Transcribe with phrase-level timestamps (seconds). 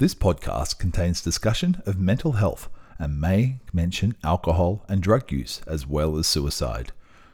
[0.00, 5.86] This podcast contains discussion of mental health and may mention alcohol and drug use as
[5.86, 6.92] well as suicide.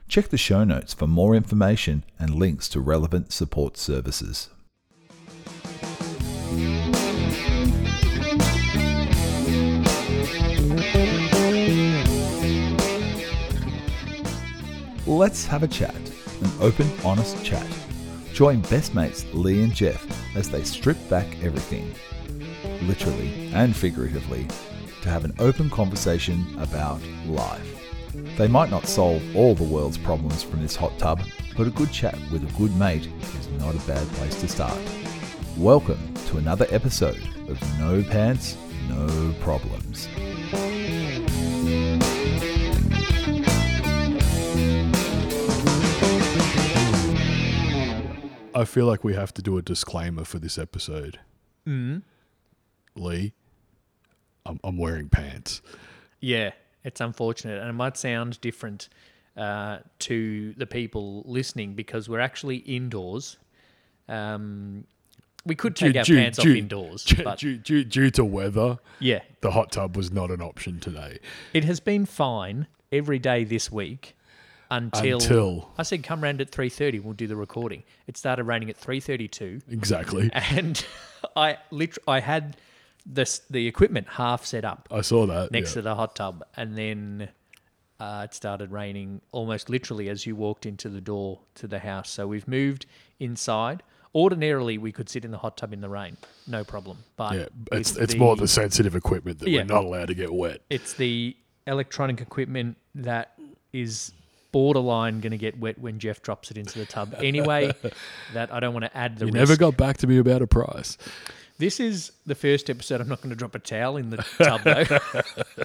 [0.09, 4.49] Check the show notes for more information and links to relevant support services.
[15.07, 17.65] Let's have a chat, an open, honest chat.
[18.33, 20.05] Join best mates Lee and Jeff
[20.37, 21.95] as they strip back everything,
[22.87, 24.47] literally and figuratively,
[25.03, 27.83] to have an open conversation about life.
[28.37, 31.21] They might not solve all the world's problems from this hot tub,
[31.57, 34.79] but a good chat with a good mate is not a bad place to start.
[35.57, 38.57] Welcome to another episode of No Pants,
[38.89, 40.09] No Problems.
[48.55, 51.19] I feel like we have to do a disclaimer for this episode.
[51.69, 52.03] Mm.
[52.97, 53.33] Lee,
[54.45, 55.63] I'm, I'm wearing pants.
[56.21, 56.53] Yeah,
[56.85, 58.89] it's unfortunate, and it might sound different
[59.37, 63.37] uh, to the people listening because we're actually indoors.
[64.09, 64.85] Um,
[65.45, 68.25] we could take Due- our due- pants due- off indoors, Due, but due, due, to
[68.25, 71.19] weather, yeah, the hot tub was not an option today.
[71.53, 74.17] it has been fine every day this week
[74.71, 76.99] until, Until- I said come round at three thirty.
[76.99, 77.85] We'll do the recording.
[78.09, 79.61] It started raining at three thirty-two.
[79.71, 80.31] Exactly.
[80.33, 80.85] and
[81.37, 82.57] I lit- I had
[83.09, 85.53] this the equipment half set up I saw that.
[85.53, 85.75] next yeah.
[85.75, 87.29] to the hot tub, and then
[88.01, 92.11] uh, it started raining almost literally as you walked into the door to the house.
[92.11, 92.87] So we've moved
[93.21, 93.83] inside.
[94.15, 96.99] Ordinarily, we could sit in the hot tub in the rain, no problem.
[97.17, 99.61] But yeah, it's it's more the sensitive equipment that Yeah.
[99.61, 100.63] we're not allowed to get wet.
[100.71, 103.39] it's the electronic equipment that
[103.73, 104.13] is
[104.53, 107.15] borderline going to get wet when Jeff drops it into the tub.
[107.19, 107.73] Anyway,
[108.33, 109.37] that I don't want to add the You risk.
[109.37, 110.97] never got back to me about a price.
[111.59, 113.01] This is the first episode.
[113.01, 115.65] I'm not going to drop a towel in the tub though.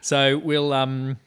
[0.00, 1.18] so we'll um,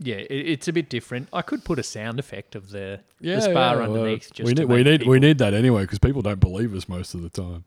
[0.00, 1.28] yeah, it, it's a bit different.
[1.32, 4.32] I could put a sound effect of the the spa well, underneath.
[4.32, 7.14] Just we need we need we need that anyway because people don't believe us most
[7.14, 7.64] of the time.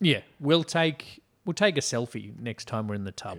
[0.00, 3.38] Yeah, we'll take we'll take a selfie next time we're in the tub.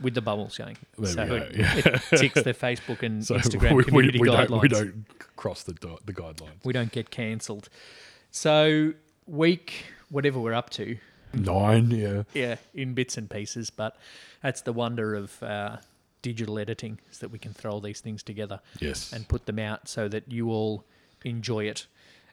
[0.00, 1.76] With the bubbles going, There so we go, it, yeah.
[1.76, 4.48] it ticks the Facebook and So Instagram we, we, community we guidelines.
[4.48, 6.64] don't we don't cross the do- the guidelines.
[6.64, 7.68] we don't get cancelled.
[8.32, 8.94] So
[9.26, 10.96] week whatever we're up to,
[11.32, 12.22] Nine, yeah.
[12.32, 13.70] yeah, in bits and pieces.
[13.70, 13.96] But
[14.42, 15.78] that's the wonder of uh,
[16.22, 19.12] digital editing is that we can throw all these things together Yes.
[19.12, 20.84] and put them out so that you all
[21.24, 21.86] enjoy it.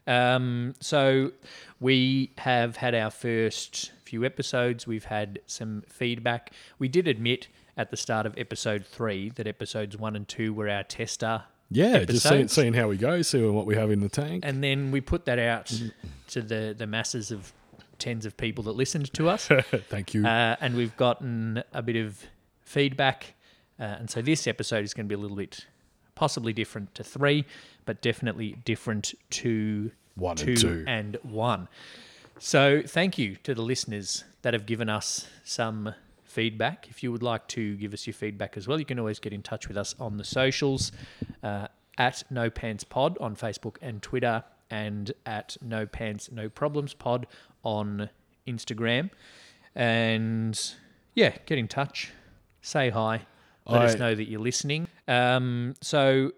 [0.06, 1.32] Um, so
[1.80, 4.86] we have had our first few episodes.
[4.86, 6.50] We've had some feedback.
[6.78, 10.68] We did admit at the start of episode three that episodes one and two were
[10.68, 11.44] our tester.
[11.70, 14.44] Yeah, just seeing, seeing how we go, seeing what we have in the tank.
[14.46, 15.72] And then we put that out
[16.28, 17.52] to the, the masses of
[18.02, 19.48] tens of people that listened to us.
[19.88, 20.26] Thank you.
[20.26, 22.22] uh, and we've gotten a bit of
[22.62, 23.34] feedback.
[23.80, 25.66] Uh, and so this episode is going to be a little bit
[26.14, 27.44] possibly different to three,
[27.86, 30.84] but definitely different to One and two two.
[30.86, 31.68] and one.
[32.38, 36.86] So thank you to the listeners that have given us some feedback.
[36.90, 39.32] If you would like to give us your feedback as well, you can always get
[39.32, 40.90] in touch with us on the socials
[41.42, 41.68] uh,
[41.98, 44.42] at No Pants Pod on Facebook and Twitter,
[44.72, 47.26] and at No Pants No Problems Pod
[47.62, 48.08] on
[48.48, 49.10] Instagram.
[49.76, 50.58] And
[51.14, 52.10] yeah, get in touch,
[52.62, 53.26] say hi,
[53.66, 54.88] let us know that you're listening.
[55.06, 56.32] Um, so,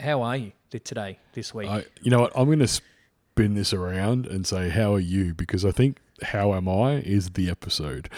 [0.00, 1.68] how are you today, this week?
[1.68, 2.32] I, you know what?
[2.34, 6.54] I'm going to spin this around and say, "How are you?" Because I think "How
[6.54, 8.10] am I?" is the episode.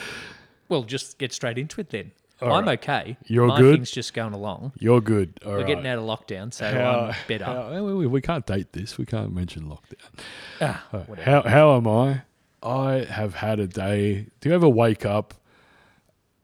[0.69, 2.13] Well, just get straight into it then.
[2.43, 2.79] All I'm right.
[2.79, 3.17] okay.
[3.27, 3.77] You're My good?
[3.77, 4.73] thing's just going along.
[4.79, 5.41] You're good.
[5.45, 5.67] All We're right.
[5.67, 7.45] getting out of lockdown, so How, I'm better.
[7.45, 8.99] how- we, we can't date this.
[8.99, 10.21] We can't mention lockdown.
[10.61, 10.85] ah.
[11.25, 12.23] How how am I?
[12.63, 14.27] I have had a day.
[14.41, 15.35] Do you ever wake up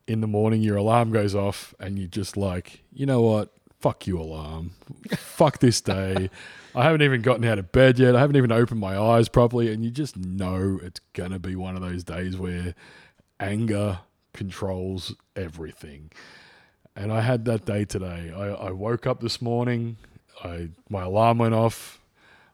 [0.07, 3.53] in the morning, your alarm goes off, and you're just like, you know what?
[3.81, 4.73] Fuck you, alarm.
[5.17, 6.31] Fuck this day.
[6.75, 8.17] I haven't even gotten out of bed yet.
[8.17, 11.77] I haven't even opened my eyes properly, and you just know it's gonna be one
[11.77, 12.75] of those days where
[13.41, 14.01] anger
[14.33, 16.11] controls everything.
[16.95, 18.33] And I had that day today.
[18.35, 19.97] I, I woke up this morning.
[20.45, 22.01] I my alarm went off.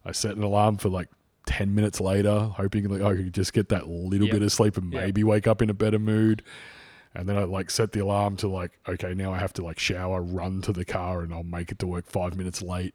[0.04, 1.08] I set an alarm for like
[1.46, 4.34] ten minutes later, hoping like I could just get that little Yep.
[4.34, 5.02] bit of sleep and Yep.
[5.02, 6.42] maybe wake up in a better mood.
[7.14, 9.78] And then I like set the alarm to like, okay, now I have to like
[9.78, 12.94] shower, run to the car, and I'll make it to work five minutes late.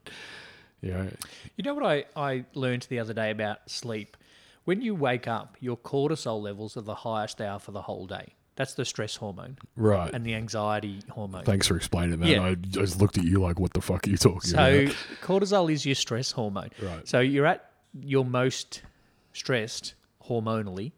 [0.82, 1.10] You know,
[1.56, 4.16] You know what I, I learned the other day about sleep?
[4.66, 8.06] When you wake up, your cortisol levels are the highest they are for the whole
[8.06, 8.34] day.
[8.56, 10.14] That's the stress hormone right?
[10.14, 11.44] and the anxiety hormone.
[11.44, 12.28] Thanks for explaining that.
[12.30, 12.44] Yeah.
[12.44, 14.96] I just looked at you like, what the fuck are you talking So about?
[15.22, 16.70] cortisol is your stress hormone.
[16.82, 17.08] Right.
[17.08, 18.84] So you're at your most
[19.34, 19.96] stressed
[20.28, 20.92] hormonally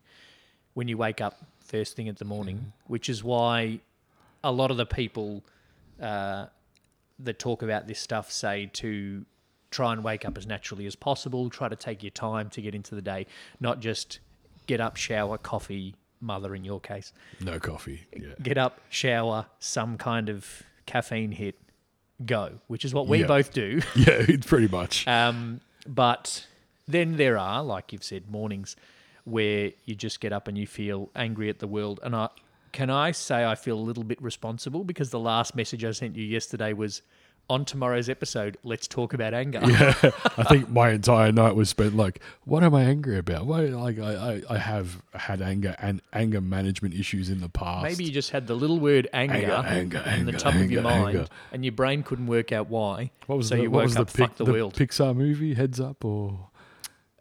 [0.73, 3.79] when you wake up first thing in the morning, which is why
[4.43, 5.43] a lot of the people
[6.01, 6.47] uh,
[7.19, 9.25] that talk about this stuff say to
[9.71, 12.75] try and wake up as naturally as possible, try to take your time to get
[12.75, 13.25] into the day,
[13.59, 14.19] not just
[14.67, 15.95] get up, shower, coffee,
[16.25, 18.01] mother in your case, No coffee.
[18.15, 18.33] Yeah.
[18.41, 21.55] get up, shower, some kind of caffeine hit,
[22.25, 23.27] go, which is what we Yeah.
[23.27, 23.81] both do.
[23.95, 25.07] Yeah, it's pretty much.
[25.07, 26.45] Um, but
[26.87, 28.75] then there are, like you've said, mornings
[29.23, 31.99] where you just get up and you feel angry at the world.
[32.03, 32.29] And I
[32.71, 36.15] can I say I feel a little bit responsible because the last message I sent
[36.15, 37.01] you yesterday was
[37.49, 38.57] on tomorrow's episode.
[38.63, 39.59] Let's talk about anger.
[39.63, 39.93] yeah,
[40.37, 43.45] I think my entire night was spent like, what am I angry about?
[43.45, 47.83] Why, like, I, I, I have had anger and anger management issues in the past.
[47.83, 50.71] Maybe you just had the little word anger, Anger, anger, in the anger, top of
[50.71, 51.27] your mind, anger.
[51.51, 53.11] and your brain couldn't work out why.
[53.27, 54.73] what was so the, you what woke up, the, pic- fuck the world.
[54.73, 56.47] Pixar movie, Heads Up, or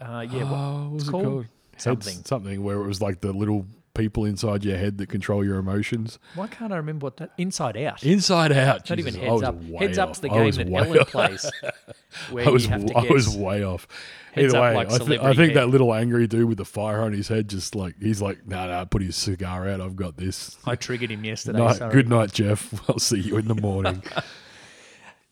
[0.01, 1.25] Uh, yeah, what, oh, what was it called?
[1.25, 1.47] called?
[1.73, 2.25] Heads- Something.
[2.25, 6.19] something where it was like the little people inside your head that control your emotions.
[6.35, 7.31] Why can't I remember what that?
[7.39, 8.03] Inside Out.
[8.03, 8.89] Inside Out.
[8.91, 9.63] Not Jesus, even heads up.
[9.79, 10.09] Heads off.
[10.11, 11.09] up's the game that Ellen off.
[11.11, 11.51] plays,
[12.31, 13.87] where I was you have to I was way off.
[14.33, 15.57] Heads Either up way, like I, thi- I think head.
[15.57, 18.67] that little angry dude with the fire on his head, just like he's like, nah,
[18.67, 19.81] nah, put his cigar out.
[19.81, 20.59] I've got this.
[20.67, 21.59] I triggered him yesterday.
[21.61, 21.93] Night, sorry.
[21.93, 22.83] good night, Jeff.
[22.91, 24.03] I'll see you in the morning.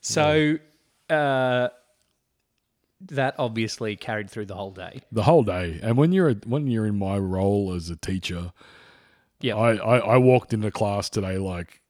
[0.01, 0.59] So
[1.11, 1.69] uh,
[3.09, 5.01] that obviously carried through the whole day.
[5.11, 8.53] the whole day, and when you're when you're in my role as a teacher,
[9.41, 9.57] Yeah.
[9.57, 11.81] I, I, I walked into class today like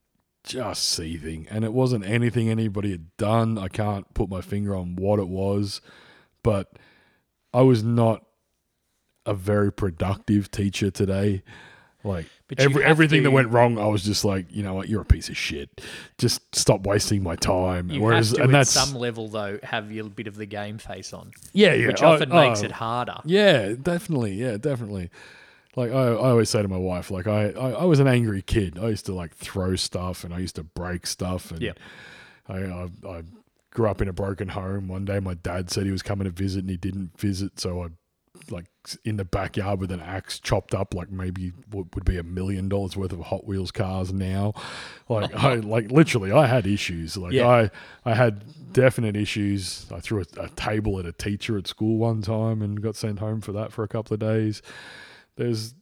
[0.44, 3.58] just seething, and it wasn't anything anybody had done.
[3.58, 5.80] I can't put my finger on what it was,
[6.42, 6.78] but
[7.54, 8.24] I was not
[9.24, 11.42] a very productive teacher today.
[12.04, 15.02] Like But every, everything that went wrong, I was just like, you know what, you're
[15.02, 15.80] a piece of shit.
[16.18, 17.90] Just stop wasting my time.
[17.90, 20.46] You Whereas, have to, and at that's some level, though, have your bit of the
[20.46, 23.18] game face on, yeah, yeah, which often makes oh, it harder.
[23.24, 24.34] yeah, definitely.
[24.34, 25.10] Yeah, definitely.
[25.74, 28.42] Like I, I always say to my wife, like I, I, I was an angry
[28.42, 28.78] kid.
[28.78, 31.50] I used to like throw stuff and I used to break stuff.
[31.50, 31.62] And.
[32.48, 33.22] I, I, I
[33.70, 34.88] grew up in a broken home.
[34.88, 37.58] One day my dad said he was coming to visit and he didn't visit.
[37.58, 37.88] So I
[38.50, 38.66] like
[39.04, 42.68] in the backyard with an axe chopped up like maybe what would be a million
[42.68, 44.54] dollars worth of Hot Wheels cars now.
[45.08, 47.16] Like I like literally I had issues.
[47.16, 47.48] Like Yeah.
[47.48, 47.70] I
[48.04, 49.86] I had definite issues.
[49.92, 53.18] I threw a, a table at a teacher at school one time and got sent
[53.18, 54.62] home for that for a couple of days.
[55.36, 55.74] There's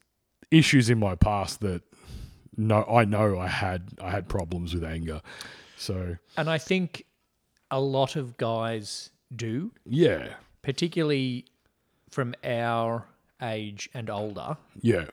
[0.50, 1.82] issues in my past that
[2.56, 5.22] no I know I had I had problems with anger.
[5.76, 7.04] So And I think
[7.70, 10.34] a lot of guys do, yeah.
[10.62, 11.46] particularly
[12.10, 13.06] from our
[13.42, 14.56] age and older.
[14.80, 15.06] Yeah.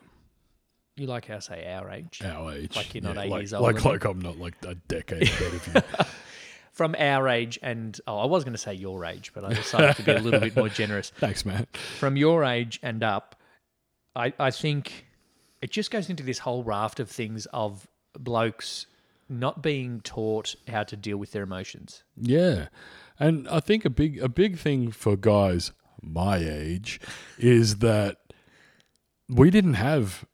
[0.95, 2.21] You like how I say our age?
[2.23, 2.75] Our age.
[2.75, 5.23] Like you're not yeah, eight like, years older Like like I'm not like a decade
[5.23, 6.05] ahead of you.
[6.71, 9.95] From our age and oh, I was going to say your age, but I decided
[9.95, 11.09] to be a little bit more generous.
[11.17, 11.65] Thanks, man.
[11.97, 13.35] From your age and up,
[14.15, 15.07] I, I think
[15.61, 18.85] it just goes into this whole raft of things of blokes
[19.29, 22.03] not being taught how to deal with their emotions.
[22.15, 22.67] Yeah.
[23.19, 25.71] And I think a big a big thing for guys
[26.01, 26.99] my age
[27.37, 28.17] is that
[29.29, 30.25] we didn't have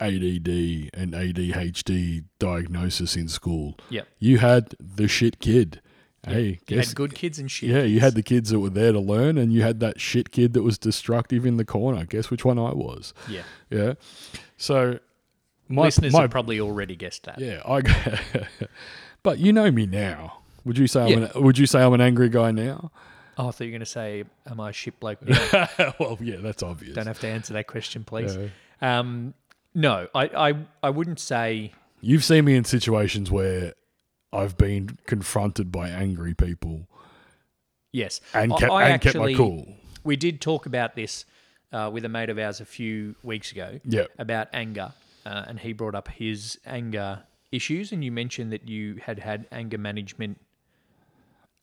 [0.00, 0.48] ADD
[0.94, 3.76] and ADHD diagnosis in school.
[3.90, 4.08] Yep.
[4.18, 5.80] You had the shit kid.
[6.26, 7.70] Hey, You guess had good kids and shit.
[7.70, 10.30] yeah, you had the kids that were there to learn, and you had that shit
[10.30, 12.04] kid that was destructive in the corner.
[12.04, 13.14] Guess which one I was?
[13.28, 13.42] Yeah.
[13.70, 13.94] Yeah.
[14.56, 14.98] So
[15.68, 17.38] my Listeners my have probably already guessed that.
[17.38, 17.82] yeah, I.
[19.22, 20.40] but you know me now.
[20.64, 22.90] Would you say I'm an, Would you say I'm an angry guy now?
[23.38, 25.68] Oh, I thought you were going to say, "Am I a shit bloke?" now?"
[26.00, 26.94] well, yeah, that's obvious.
[26.94, 28.36] Don't have to answer that question, please.
[28.36, 28.98] Yeah.
[28.98, 29.34] Um,
[29.74, 31.72] no, I, I, I wouldn't say.
[32.00, 33.74] You've seen me in situations where
[34.32, 36.88] I've been confronted by angry people
[37.92, 39.66] Yes, and kept I and kept my cool.
[40.04, 41.24] We did talk about this
[41.72, 43.80] uh, with a mate of ours a few weeks ago.
[43.84, 44.06] Yeah.
[44.18, 44.92] about anger,
[45.24, 49.46] uh, and he brought up his anger issues, and you mentioned that you had had
[49.50, 50.38] anger management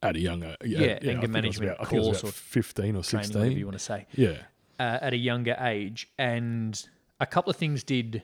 [0.03, 2.95] At a younger, yeah, Yeah, anger management about, I think I was course or fifteen
[2.95, 3.39] or training, sixteen.
[3.41, 4.37] whatever you want to say, Yeah,
[4.79, 6.79] uh, at a younger age, and
[7.19, 8.21] a couple of things did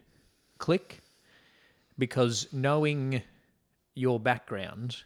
[0.57, 0.99] click
[1.97, 3.21] because knowing
[3.95, 4.97] your background,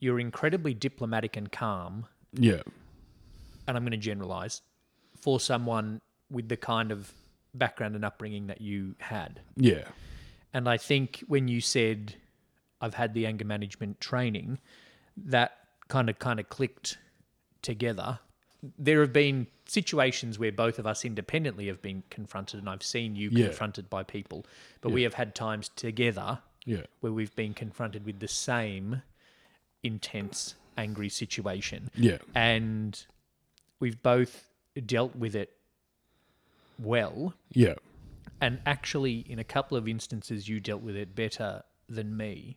[0.00, 2.62] you're incredibly diplomatic and calm, yeah,
[3.68, 4.62] and I'm going to generalize
[5.20, 7.12] for someone with the kind of
[7.54, 9.40] background and upbringing that you had.
[9.56, 9.84] yeah,
[10.54, 12.14] And I think when you said
[12.80, 14.58] I've had the anger management training,
[15.16, 15.52] that
[15.88, 16.98] kind of kind of clicked
[17.62, 18.18] together.
[18.78, 23.16] There have been situations where both of us independently have been confronted, and I've seen
[23.16, 23.46] you Yeah.
[23.46, 24.46] confronted by people.
[24.80, 29.02] But we have had times together yeah, where we've been confronted with the same
[29.82, 33.04] intense, angry situation yeah, and
[33.80, 34.48] we've both
[34.86, 35.54] dealt with it
[36.78, 37.74] well yeah,
[38.40, 42.56] and actually, in a couple of instances, you dealt with it better than me.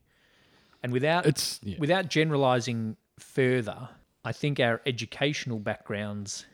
[0.85, 1.77] And without It's yeah.
[1.79, 3.89] without generalizing further,
[4.23, 6.45] I think our educational backgrounds,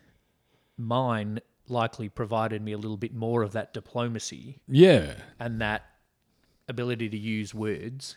[0.78, 5.16] mine likely provided me a little bit more of that diplomacy yeah.
[5.38, 5.84] and that
[6.70, 8.16] ability to use words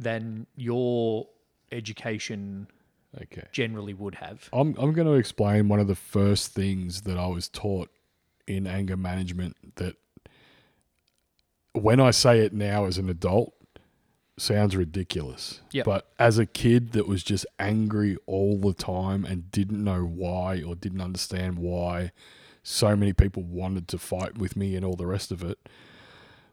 [0.00, 1.28] than your
[1.70, 2.66] education
[3.22, 3.44] Okay.
[3.52, 4.48] generally would have.
[4.52, 7.88] I'm I'm going to explain one of the first things that I was taught
[8.48, 9.94] in anger management that
[11.72, 13.54] when I say it now as an adult
[14.40, 15.60] sounds ridiculous.
[15.72, 15.84] Yep.
[15.84, 20.62] But as a kid that was just angry all the time and didn't know why
[20.62, 22.12] or didn't understand why
[22.62, 25.58] so many people wanted to fight with me and all the rest of it.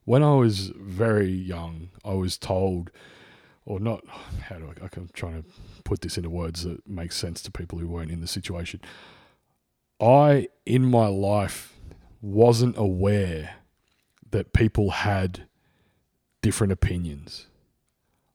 [0.06, 2.92] When I was very young, I was told
[3.66, 4.06] or not
[4.44, 5.50] how do I I'm trying to
[5.84, 8.80] put this into words that make sense to people who weren't in the situation.
[10.00, 11.74] I in my life
[12.22, 13.56] wasn't aware
[14.32, 15.48] that people had
[16.42, 17.48] different opinions.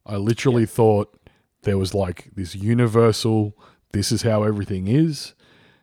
[0.07, 1.14] I literally thought
[1.62, 3.57] there was like this universal
[3.92, 5.35] this is how everything is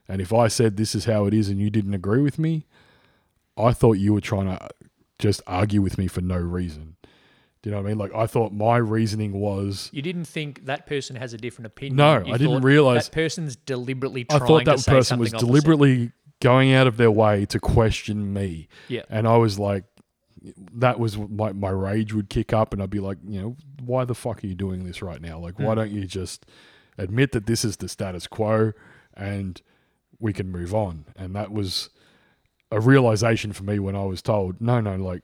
[0.07, 2.65] and if I said this is how it is and you didn't agree with me,
[3.57, 4.69] I thought you were trying to
[5.19, 6.95] just argue with me for no reason.
[7.61, 7.97] Do you know what I mean?
[7.97, 11.97] Like I thought my reasoning was You didn't think that person has a different opinion.
[11.97, 15.45] No, You I didn't realise- that person's deliberately I thought that person was opposite.
[15.45, 18.67] deliberately going out of their way to question me.
[18.87, 19.01] Yeah.
[19.09, 19.83] And I was like,
[20.73, 24.05] that was my, my rage would kick up, and I'd be like, you know, why
[24.05, 25.39] the fuck are you doing this right now?
[25.39, 25.75] Like, why Hmm.
[25.75, 26.45] don't you just
[26.97, 28.73] admit that this is the status quo
[29.15, 29.61] and
[30.19, 31.05] we can move on?
[31.15, 31.89] And that was
[32.71, 35.23] a realization for me when I was told, no, no, like,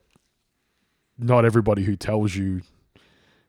[1.17, 2.61] not everybody who tells you,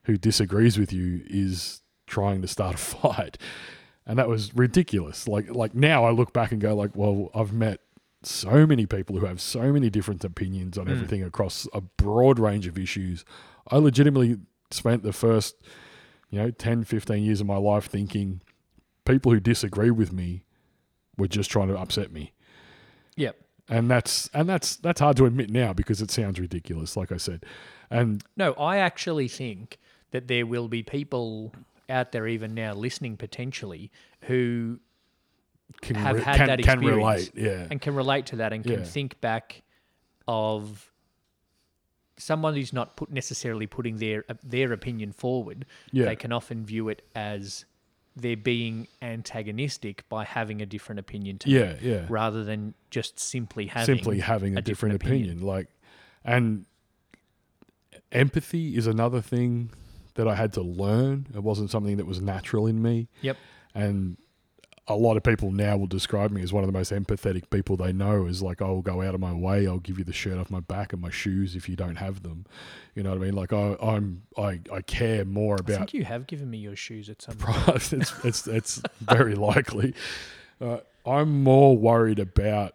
[0.05, 3.39] who disagrees with you, is trying to start a fight
[4.07, 5.27] and that was ridiculous.
[5.27, 7.81] Like like now I look back and go like, well, I've met
[8.27, 10.91] so many people who have so many different opinions on Mm.
[10.93, 13.25] everything across a broad range of issues.
[13.69, 14.39] I legitimately
[14.71, 15.57] spent the first,
[16.31, 18.41] you know, 10, 15 years of my life thinking
[19.05, 20.45] people who disagree with me
[21.17, 22.33] were just trying to upset me.
[23.17, 23.37] Yep.
[23.69, 27.17] And that's and that's that's hard to admit now because it sounds ridiculous, like I
[27.17, 27.45] said.
[27.91, 29.79] And No, I actually think
[30.11, 31.53] that there will be people
[31.89, 33.91] out there even now listening potentially
[34.23, 34.81] who
[35.81, 37.67] can have re- had can, that can experience relate, yeah.
[37.71, 38.85] and can relate to that and can Yeah.
[38.85, 39.63] think back
[40.29, 40.91] of
[42.17, 45.67] someone who's not put necessarily putting their uh, their opinion forward.
[45.93, 46.07] Yeah.
[46.07, 47.65] They can often view it as
[48.17, 52.07] they're being antagonistic by having a different opinion to me, Yeah, yeah.
[52.09, 55.31] rather than just simply having simply having a, a different, different opinion.
[55.39, 55.47] opinion.
[55.47, 55.69] Like,
[56.25, 56.67] and
[58.13, 59.71] empathy is another thing
[60.15, 61.27] that I had to learn.
[61.35, 63.09] It wasn't something that was natural in me.
[63.23, 63.37] Yep.
[63.75, 64.17] And
[64.87, 67.77] a lot of people now will describe me as one of the most empathetic people
[67.77, 68.27] they know.
[68.27, 69.67] Is like, I'll go out of my way.
[69.67, 72.23] I'll give you the shirt off my back and my shoes if you don't have
[72.23, 72.45] them.
[72.95, 73.35] You know what I mean?
[73.35, 76.77] Like, I, I'm, I, I care more I about think you have given me your
[76.77, 77.93] shoes at some point.
[77.93, 79.95] it's, it's, it's very likely.
[80.61, 82.75] Uh, I'm more worried about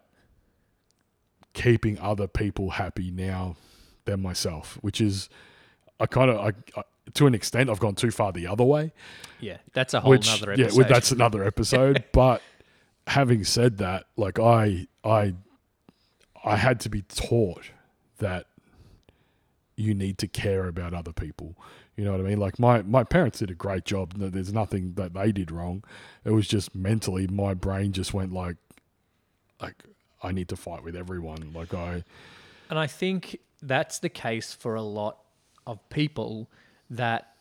[1.52, 3.56] keeping other people happy now
[4.04, 5.28] than myself, which is
[5.98, 6.82] I kind of I, I,
[7.14, 8.92] to an extent I've gone too far the other way.
[9.40, 10.78] Yeah, that's a whole which nother yeah, episode.
[10.78, 12.04] well, that's another episode.
[12.12, 12.42] but
[13.06, 15.34] having said that, like I I
[16.44, 17.70] I had to be taught
[18.18, 18.46] that
[19.76, 21.56] you need to care about other people.
[21.96, 22.38] You know what I mean?
[22.38, 24.14] Like my my parents did a great job.
[24.16, 25.84] There's nothing that they did wrong.
[26.24, 28.56] It was just mentally my brain just went like
[29.60, 29.84] like
[30.22, 31.52] I need to fight with everyone.
[31.54, 32.04] Like I
[32.68, 35.18] And I think that's the case for a lot
[35.66, 36.48] of people
[36.90, 37.34] that,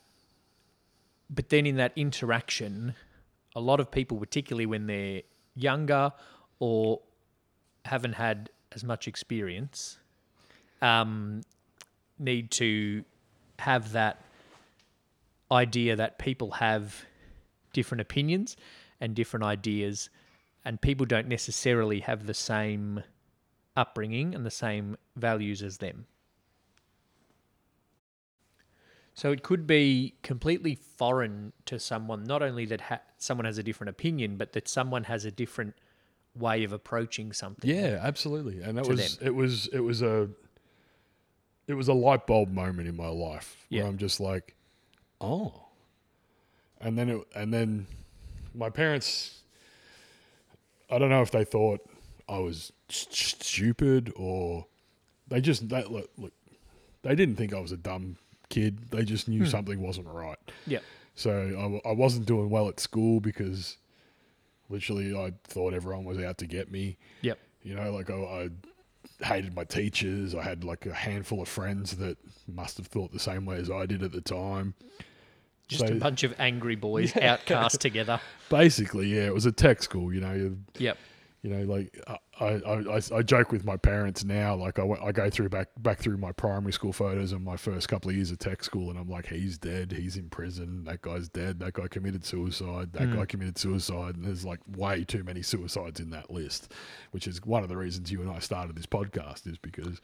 [1.30, 2.94] but then in that interaction,
[3.56, 5.22] a lot of people, particularly when they're
[5.56, 6.12] younger
[6.60, 7.02] or
[7.86, 9.98] haven't had as much experience,
[10.82, 11.42] um,
[12.18, 13.04] need to
[13.58, 14.22] have that
[15.52, 17.04] idea that people have
[17.74, 18.56] different opinions
[19.02, 20.10] and different ideas,
[20.66, 23.02] and people don't necessarily have the same
[23.76, 26.06] upbringing and the same values as them.
[29.20, 33.64] So it could be completely foreign to someone, not only that ha- someone has a
[33.64, 35.76] different opinion, but that someone has a different
[36.36, 37.70] way of approaching something.
[37.70, 38.62] Yeah, absolutely.
[38.62, 40.30] And that was it was it was a
[41.68, 44.56] it was a light bulb moment in my life where I'm just like,
[45.20, 45.66] oh.
[46.80, 47.88] And then it and then
[48.56, 49.42] my parents
[50.90, 51.82] I don't know if they thought
[52.30, 54.66] I was st- stupid or
[55.28, 56.32] they just that look, look
[57.02, 58.16] they didn't think I was a dumb
[58.50, 58.90] kid.
[58.92, 59.50] They just knew hmm.
[59.50, 60.38] something wasn't right.
[60.68, 60.80] Yeah.
[61.16, 63.78] So I wasn't doing well at school because
[64.70, 66.98] literally I thought everyone was out to get me.
[67.22, 67.40] Yep.
[67.62, 68.50] You know, like I, I
[69.26, 70.34] hated my teachers.
[70.34, 73.70] I had like a handful of friends that must have thought the same way as
[73.70, 74.76] I did at the time.
[75.68, 78.20] Just So- a bunch of angry boys outcast together.
[78.50, 80.14] Basically, yeah, it was a tech school.
[80.14, 80.98] You know, you, Yep.
[81.42, 84.56] you know, like uh, I, I, I, joke with my parents now.
[84.56, 87.90] Like I, I go through back back through my primary school photos and my first
[87.90, 91.02] couple of years of tech school, and I'm like, he's dead, he's in prison, that
[91.02, 93.24] guy's dead, that guy committed suicide, that guy hmm.
[93.24, 96.72] committed suicide, and there's like way too many suicides in that list,
[97.12, 100.00] which is one of the reasons you and I started this podcast is because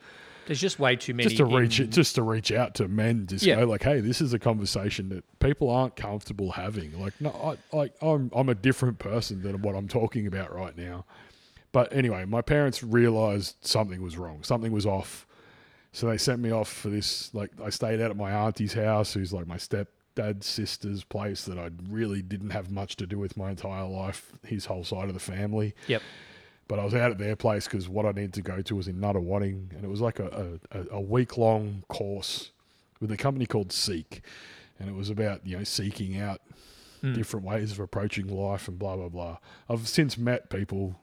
[0.48, 1.30] There's just way too many.
[1.30, 3.56] just to reach it, just to reach out to men, just Yeah.
[3.56, 7.00] go like, hey, this is a conversation that people aren't comfortable having.
[7.00, 10.78] Like, no, I, like I'm, I'm a different person than what I'm talking about right
[10.78, 11.06] now.
[11.76, 15.28] But anyway, my parents realized something was wrong, something was off,
[15.92, 17.34] so they sent me off for this.
[17.34, 21.60] Like, I stayed out at my auntie's house, who's like my stepdad's sister's place that
[21.60, 24.32] I really didn't have much to do with my entire life.
[24.46, 25.76] His whole side of the family.
[25.88, 26.02] Yep.
[26.70, 28.88] But I was out at their place because what I needed to go to was
[28.88, 32.52] in Nunawading, and it was like a, a, a week long course
[33.02, 34.22] with a company called Seek,
[34.80, 36.40] and it was about you know seeking out
[37.02, 37.12] hmm.
[37.12, 39.40] different ways of approaching life and blah blah blah.
[39.68, 41.02] I've since met people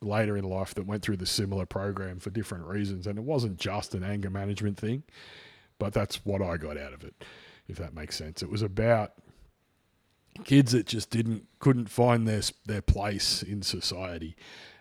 [0.00, 3.58] later in life that went through the similar program for different reasons, and it wasn't
[3.58, 5.02] just an anger management thing,
[5.78, 7.14] but that's what I got out of it,
[7.68, 8.42] if that makes sense.
[8.42, 9.12] It was about
[10.44, 14.36] kids that just didn't couldn't find their their place in society,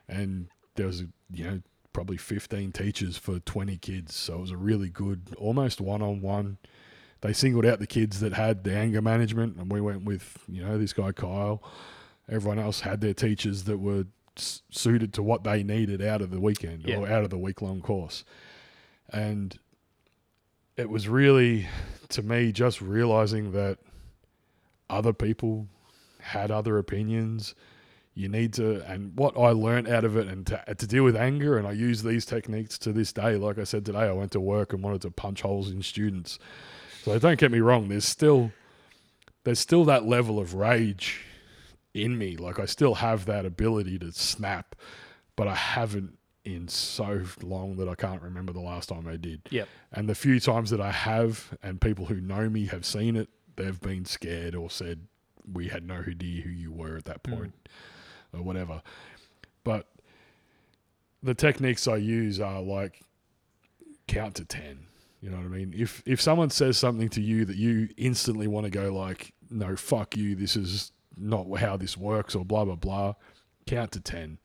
[0.08, 1.62] and there was you know
[1.94, 6.20] probably 15 teachers for 20 kids, so it was a really good, almost one on
[6.20, 6.58] one.
[7.22, 10.62] They singled out the kids that had the anger management, and we went with you
[10.64, 11.64] know this guy Kyle.
[12.30, 14.06] Everyone else had their teachers that were
[14.36, 16.98] suited to what they needed out of the weekend Yeah.
[16.98, 18.24] or out of the week long course,
[19.10, 19.58] and
[20.78, 21.68] it was really
[22.10, 23.78] to me just realizing that
[24.90, 25.68] other people
[26.20, 27.56] had other opinions.
[28.14, 31.18] You need to, and what I learned out of it, and to, to deal with
[31.18, 33.36] anger, and I use these techniques to this day.
[33.36, 36.40] Like I said today, I went to work and wanted to punch holes in students.
[37.04, 37.90] So don't get me wrong.
[37.90, 38.52] There's still,
[39.44, 41.26] there's still that level of rage
[41.96, 42.36] in me.
[42.36, 44.76] Like I still have that ability to snap,
[45.36, 49.42] but I haven't in so long that I can't remember the last time I did.
[49.50, 49.68] Yep.
[49.92, 53.30] And the few times that I have, and people who know me have seen it,
[53.56, 55.08] they've been scared or said,
[55.52, 57.34] We had no idea who you were at that hmm.
[57.34, 57.54] point,
[58.32, 58.84] or whatever.
[59.64, 59.88] But
[61.24, 63.02] the techniques I use are like
[64.08, 64.86] count to 10.
[65.22, 65.74] You know what I mean?
[65.76, 69.76] If if someone says something to you that you instantly want to go like, no,
[69.76, 73.14] fuck you, this is not how this works, or blah blah blah,
[73.66, 74.38] count to ten.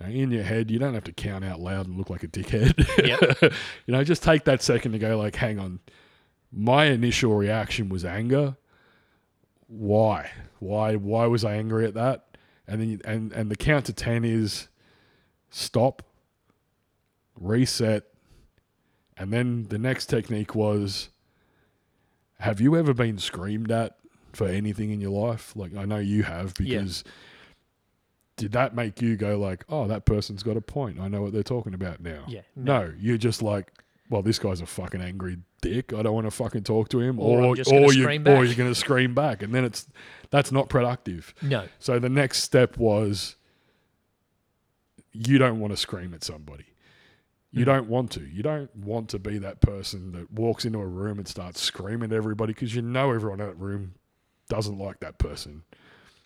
[0.00, 2.74] In your head, you don't have to count out loud and look like a dickhead.
[3.06, 3.52] Yep.
[3.86, 5.80] you know, just take that second to go like, hang on.
[6.52, 8.56] My initial reaction was anger.
[9.68, 10.30] Why?
[10.58, 10.96] Why?
[10.96, 12.36] Why was I angry at that?
[12.68, 14.68] And then, and and the count to ten is
[15.50, 16.02] stop,
[17.38, 18.04] reset,
[19.16, 21.08] and then the next technique was:
[22.40, 23.96] Have you ever been screamed at
[24.36, 25.52] for anything in your life?
[25.56, 26.78] Like I know you have Yeah.
[26.80, 27.04] because.
[28.36, 31.00] Did that make you go like, "Oh, that person's got a point.
[31.00, 32.42] I know what they're talking about now." Yeah.
[32.54, 33.72] No, you're just like,
[34.10, 35.94] well, this guy's a fucking angry dick.
[35.94, 37.18] I don't want to fucking talk to him.
[37.18, 38.44] Or I'm Or, gonna or, you, scream or back.
[38.46, 39.42] you're going to scream back.
[39.42, 39.86] And then it's,
[40.30, 41.34] that's not productive.
[41.40, 41.64] No.
[41.78, 43.36] So the next step was
[45.12, 46.66] you don't want to scream at somebody.
[47.52, 47.70] You Hmm.
[47.70, 48.20] don't want to.
[48.20, 52.12] You don't want to be that person that walks into a room and starts screaming
[52.12, 53.94] at everybody because you know everyone in that room
[54.48, 55.62] doesn't like that person.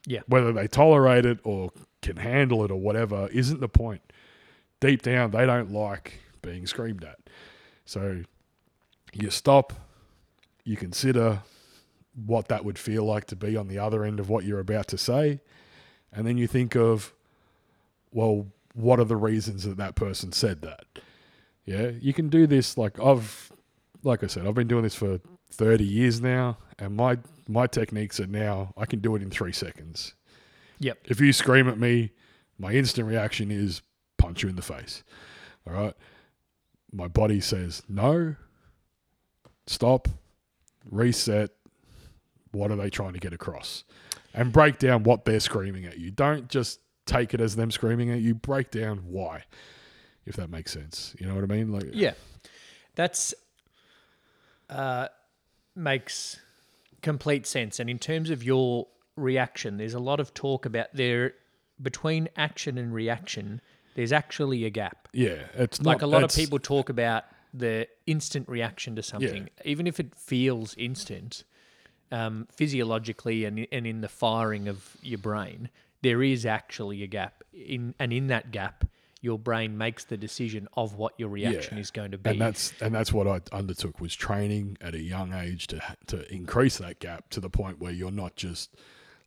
[0.06, 0.20] Yeah.
[0.26, 1.70] Whether they tolerate it or
[2.02, 4.02] can handle it or whatever isn't the point.
[4.80, 7.18] Deep down, they don't like being screamed at.
[7.84, 8.22] So
[9.12, 9.72] you stop,
[10.64, 11.42] you consider
[12.26, 14.88] what that would feel like to be on the other end of what you're about
[14.88, 15.40] to say,
[16.12, 17.12] and then you think of,
[18.12, 20.84] well, what are the reasons that that person said that?
[21.64, 22.76] Yeah, you can do this.
[22.76, 23.52] Like I've,
[24.02, 25.20] like I said, I've been doing this for
[25.50, 29.52] 30 years now, and my my techniques are now I can do it in three
[29.52, 30.14] seconds.
[30.78, 30.98] Yep.
[31.04, 32.12] If you scream at me,
[32.58, 33.82] my instant reaction is
[34.18, 35.02] punch you in the face.
[35.66, 35.94] All right.
[36.92, 38.36] My body says no,
[39.66, 40.08] stop,
[40.90, 41.50] reset.
[42.52, 43.84] What are they trying to get across?
[44.34, 46.10] And break down what they're screaming at you.
[46.10, 48.34] Don't just take it as them screaming at you.
[48.34, 49.44] Break down why,
[50.26, 51.14] if that makes sense.
[51.18, 51.72] You know what I mean?
[51.72, 52.14] Like, Yeah,
[52.94, 53.34] that's
[54.68, 55.08] uh,
[55.74, 56.40] makes
[57.02, 57.80] complete sense.
[57.80, 61.34] And in terms of your reaction, there's a lot of talk about there
[61.80, 63.60] between action and reaction.
[63.94, 65.08] There's actually a gap.
[65.12, 69.48] yeah, it's Like not, a lot of people talk about the instant reaction to something,
[69.64, 71.44] even if it feels instant,
[72.12, 75.70] um, physiologically and and in the firing of your brain,
[76.02, 77.42] there is actually a gap.
[77.52, 78.84] In and in that gap,
[79.22, 81.80] your brain makes the decision of what your reaction Yeah.
[81.82, 82.30] is going to be.
[82.30, 86.32] and that's and that's what I undertook was training at a young age to to
[86.34, 88.74] increase that gap to the point where you're not just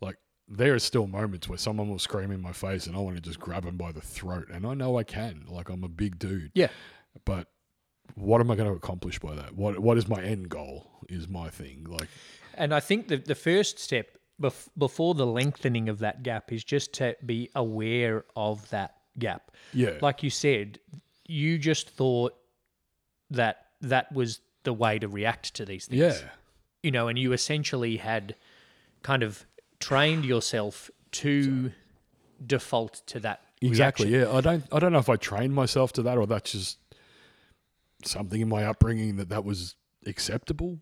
[0.02, 3.16] like there are still moments where someone will scream in my face and I want
[3.18, 5.90] to just grab them by the throat and I know I can like I'm a
[5.90, 6.70] big dude yeah,
[7.26, 7.48] but
[8.16, 11.28] what am I going to accomplish by that what what is my end goal is
[11.30, 12.10] my thing like
[12.56, 16.64] and I think that the first step bef- before the lengthening of that gap is
[16.64, 19.52] just to be aware of that gap.
[19.74, 20.80] yeah Like you said,
[21.28, 22.34] you just thought
[23.32, 26.00] that that was the way to react to these things.
[26.00, 26.30] yeah
[26.84, 28.36] you know, and you essentially had
[29.04, 29.46] kind of
[29.80, 31.72] trained yourself to
[32.46, 33.42] default to that.
[33.62, 34.08] Exactly.
[34.08, 34.30] reaction.
[34.30, 34.38] Yeah.
[34.38, 34.64] I don't.
[34.74, 36.78] I don't know if I trained myself to that or that's just
[38.04, 40.80] something in my upbringing that that was acceptable,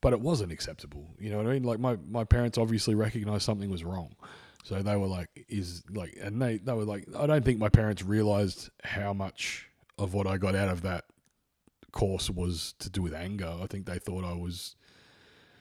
[0.00, 1.10] but it wasn't acceptable.
[1.18, 1.64] You know what I mean?
[1.64, 4.16] Like my my parents obviously recognized something was wrong,
[4.62, 7.68] so they were like, "Is like," and they they were like, I don't think my
[7.68, 11.04] parents realized how much of what I got out of that
[11.92, 13.54] course was to do with anger.
[13.62, 14.74] I think they thought I was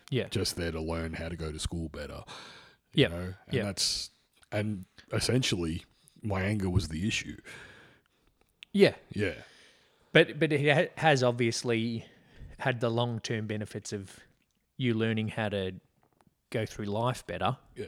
[0.10, 0.28] Yeah.
[0.30, 2.24] just there to learn how to go to school better.
[2.94, 3.12] You Yep.
[3.12, 3.64] know, and Yep.
[3.66, 4.12] that's
[4.52, 5.86] and essentially
[6.22, 7.38] my anger was the issue.
[8.74, 8.96] Yeah.
[9.14, 9.34] Yeah,
[10.14, 12.06] But but it has obviously
[12.60, 14.20] had the long term benefits of
[14.78, 15.74] you learning how to
[16.50, 17.58] go through life better.
[17.76, 17.86] yeah.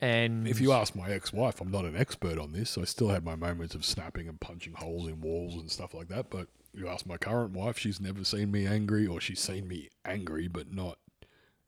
[0.00, 2.76] And If you ask my ex-wife, I'm not an expert on this.
[2.76, 6.08] I still had my moments of snapping and punching holes in walls and stuff like
[6.08, 6.30] that.
[6.30, 9.90] But you ask my current wife, she's never seen me angry, or she's seen me
[10.04, 10.98] angry but not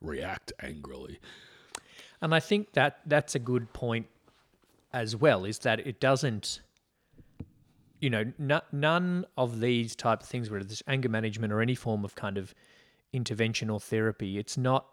[0.01, 1.19] react angrily.
[2.21, 4.07] And I think that that's a good point
[4.93, 6.59] as well, is that it doesn't,
[8.01, 11.75] you know, n- none of these type of things, whether it's anger management or any
[11.75, 12.53] form of kind of
[13.13, 14.85] intervention or therapy, it's not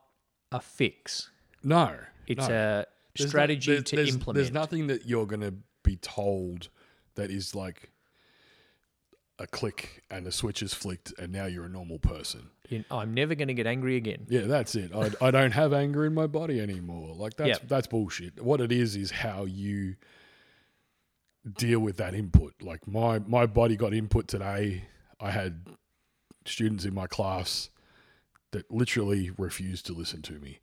[0.53, 1.31] a fix.
[1.63, 2.55] No, It's no.
[2.55, 4.35] a There's no- strategy there's- to there's- implement.
[4.37, 6.69] There's nothing that you're going to be told
[7.15, 7.91] that is like
[9.39, 12.51] a click and a switch is flicked and now you're a normal person.
[12.69, 14.27] You- I'm never going to get angry again.
[14.29, 14.95] Yeah, that's it.
[14.95, 17.15] I, I don't have anger in my body anymore.
[17.15, 17.69] Like that's Yep.
[17.69, 18.41] that's bullshit.
[18.43, 19.97] What it is is how you
[21.59, 22.55] deal with that input.
[22.63, 24.85] Like my my body got input today.
[25.21, 25.67] I had
[26.47, 27.71] students in my class
[28.53, 30.61] that literally refused to listen to me.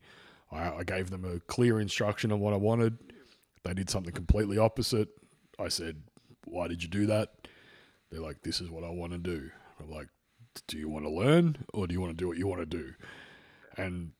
[0.52, 2.98] I, I gave them a clear instruction on what I wanted.
[3.64, 5.08] They did something completely opposite.
[5.58, 6.02] I said,
[6.44, 7.48] "Why did you do that?"
[8.10, 10.08] They're like, "This is what I want to do." I'm like,
[10.66, 12.66] "Do you want to learn or do you want to do what you want to
[12.66, 12.94] do?"
[13.76, 14.12] And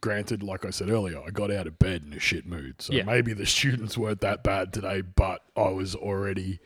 [0.00, 2.82] granted, like I said earlier, I got out of bed in a shit mood.
[2.82, 3.04] So Yeah.
[3.04, 6.58] maybe the students weren't that bad today, but I was already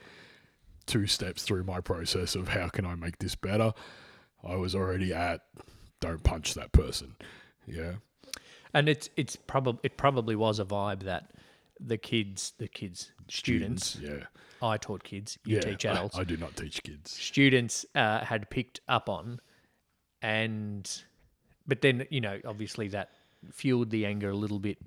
[0.87, 3.73] two steps through my process of how can I make this better.
[4.43, 5.43] I was already at
[6.01, 7.17] don't punch that person.
[7.67, 7.95] Yeah.
[8.75, 11.31] And it's it's probably it probably was a vibe that
[11.81, 14.25] the kids, the kids, students, Yeah.
[14.63, 15.61] I taught kids, you yeah.
[15.63, 16.17] teach I- adults.
[16.19, 17.11] I, do not teach kids.
[17.11, 19.41] students uh, had picked up on,
[20.23, 20.91] and
[21.67, 23.11] but then you know obviously that
[23.53, 24.79] fueled the anger a little bit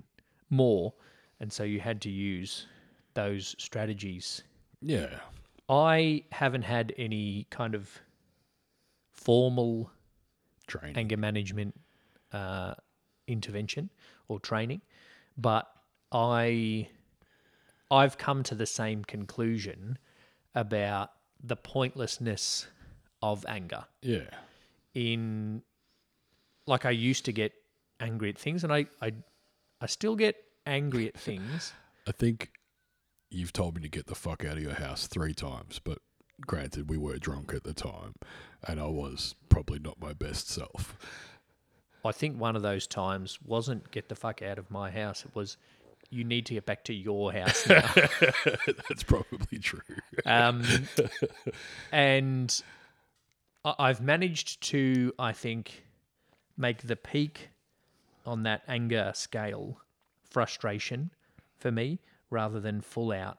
[0.50, 0.92] more,
[1.40, 2.66] and so you had to use
[3.14, 4.42] those strategies.
[4.82, 5.18] Yeah.
[5.68, 7.90] I haven't had any kind of
[9.12, 9.90] formal
[10.66, 10.96] Training.
[10.96, 11.78] anger management
[12.32, 12.74] uh,
[13.28, 13.90] intervention
[14.26, 14.80] or training,
[15.36, 15.68] but
[16.10, 16.88] I
[17.90, 19.98] I've come to the same conclusion
[20.54, 21.10] about
[21.42, 22.66] the pointlessness
[23.22, 23.84] of anger.
[24.02, 24.30] Yeah.
[24.94, 25.62] In
[26.66, 27.52] like I used to get
[28.00, 29.12] angry at things, and I I,
[29.80, 30.36] I still get
[30.66, 31.72] angry at things.
[32.06, 32.50] I think
[33.30, 35.98] you've told me to get the fuck out of your house three times, but
[36.40, 38.14] granted, we were drunk at the time,
[38.66, 40.96] and I was probably not my best self.
[42.04, 45.24] I think one of those times wasn't get the fuck out of my house.
[45.24, 45.56] It was
[46.10, 47.90] you need to get back to your house now.
[48.88, 49.80] That's probably true.
[50.24, 50.64] Um,
[51.92, 52.62] and
[53.64, 55.84] I- I've managed to, I think,
[56.56, 57.50] make the peak
[58.24, 59.80] on that anger scale
[60.30, 61.10] frustration
[61.58, 61.98] for me
[62.30, 63.38] rather than full out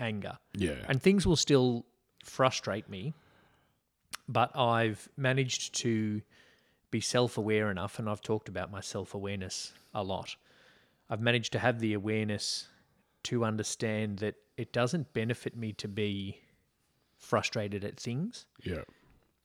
[0.00, 0.38] anger.
[0.54, 0.76] Yeah.
[0.88, 1.84] And things will still
[2.24, 3.14] frustrate me,
[4.28, 6.22] but I've managed to
[6.90, 10.36] be self aware enough, and I've talked about my self awareness a lot.
[11.08, 12.68] I've managed to have the awareness
[13.24, 16.40] to understand that it doesn't benefit me to be
[17.18, 18.46] frustrated at things.
[18.62, 18.82] yeah.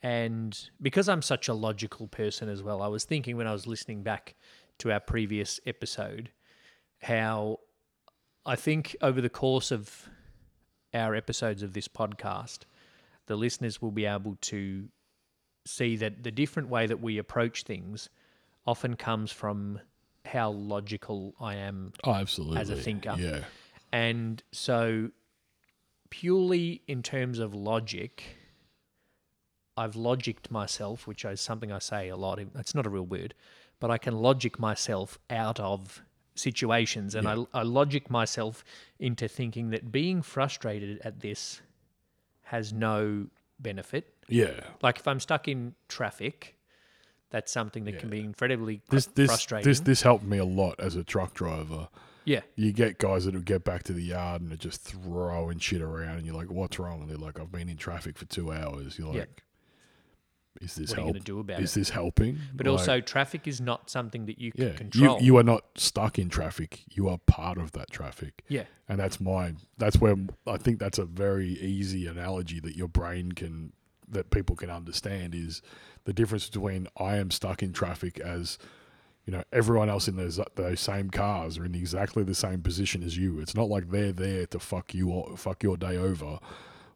[0.03, 3.67] And because I'm such a logical person as well, I was thinking when I was
[3.67, 4.33] listening back
[4.79, 6.31] to our previous episode
[7.03, 7.59] how
[8.45, 10.09] I think over the course of
[10.93, 12.59] our episodes of this podcast,
[13.27, 14.87] the listeners will be able to
[15.65, 18.09] see that the different way that we approach things
[18.65, 19.79] often comes from
[20.25, 22.59] how logical I am Oh, absolutely.
[22.59, 23.15] as a thinker.
[23.17, 23.43] Yeah.
[23.91, 25.09] and so
[26.09, 28.23] purely in terms of logic,
[29.77, 32.39] I've logicked myself, which is something I say a lot.
[32.55, 33.33] It's not a real word,
[33.79, 36.01] but I can logic myself out of
[36.35, 38.63] situations, and I, I logic myself
[38.99, 41.61] into thinking that being frustrated at this
[42.43, 43.27] has no
[43.61, 44.13] benefit.
[44.27, 44.61] Yeah.
[44.81, 46.57] Like if I'm stuck in traffic,
[47.29, 49.69] that's something that can be incredibly This this frustrating.
[49.69, 51.87] this this helped me a lot as a truck driver.
[52.25, 55.57] yeah, You get guys that will get back to the yard and are just throwing
[55.59, 58.25] shit around, and you're like, "What's wrong?" And they're like, "I've been in traffic for
[58.25, 59.25] two hours." You're like, Yeah.
[60.59, 61.79] "Is this What are you do about Is it?
[61.79, 65.21] this helping?" but Like, also traffic is not something that you can yeah, you control.
[65.21, 66.83] you are not stuck in traffic.
[66.89, 68.43] You are part of that traffic.
[68.49, 72.87] yeah, and that's my that's where I think that's a very easy analogy that your
[72.89, 73.73] brain can
[74.09, 75.61] that people can understand is
[76.03, 78.57] the difference between I am stuck in traffic as
[79.25, 83.03] you know everyone else in those those same cars are in exactly the same position
[83.03, 83.39] as you.
[83.39, 86.39] It's not like they're there to fuck you or fuck your day over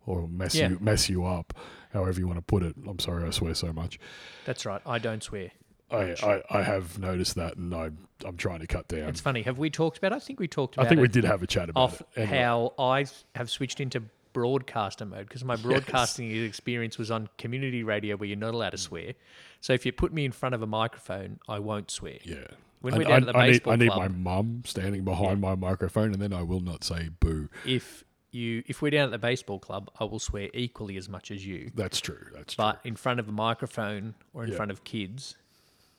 [0.08, 0.70] or mess Yeah.
[0.70, 1.54] you mess you up,
[1.96, 2.76] however you want to put it.
[2.88, 4.00] I'm sorry I swear so much.
[4.46, 4.82] that's right.
[4.86, 5.52] I don't swear.
[5.92, 7.92] I, I, I have noticed that and I
[8.26, 9.08] I'm trying to cut down.
[9.10, 9.44] It's funny.
[9.44, 10.14] Have we talked about?
[10.14, 12.08] I think we talked about I think we did have a chat about off it.
[12.18, 12.38] Anyway.
[12.38, 13.06] how I
[13.36, 14.04] have switched into
[14.34, 18.78] broadcaster mode because my broadcasting experience was on community radio where you're not allowed to
[18.78, 19.14] swear.
[19.62, 22.18] So if you put me in front of a microphone, I won't swear.
[22.24, 22.48] Yeah.
[22.82, 25.04] When I, we're down at the I- I need, I need club- my mum standing
[25.04, 27.50] behind my microphone, and then I will not say boo.
[27.66, 28.04] If
[28.36, 31.46] you if we're down at the baseball club, I will swear equally as much as
[31.46, 31.72] you.
[31.74, 32.28] That's true.
[32.34, 34.58] That's But in front of a microphone or in Yeah.
[34.58, 35.38] front of kids,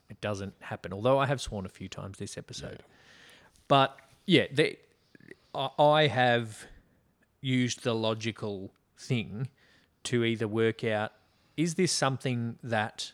[0.09, 0.93] it doesn't happen.
[0.93, 2.83] Although I have sworn a few times this episode.
[3.67, 4.79] But yeah, they,
[5.55, 6.67] I, I have
[7.41, 9.49] used the logical thing
[10.05, 11.13] to either work out
[11.57, 13.13] is this something that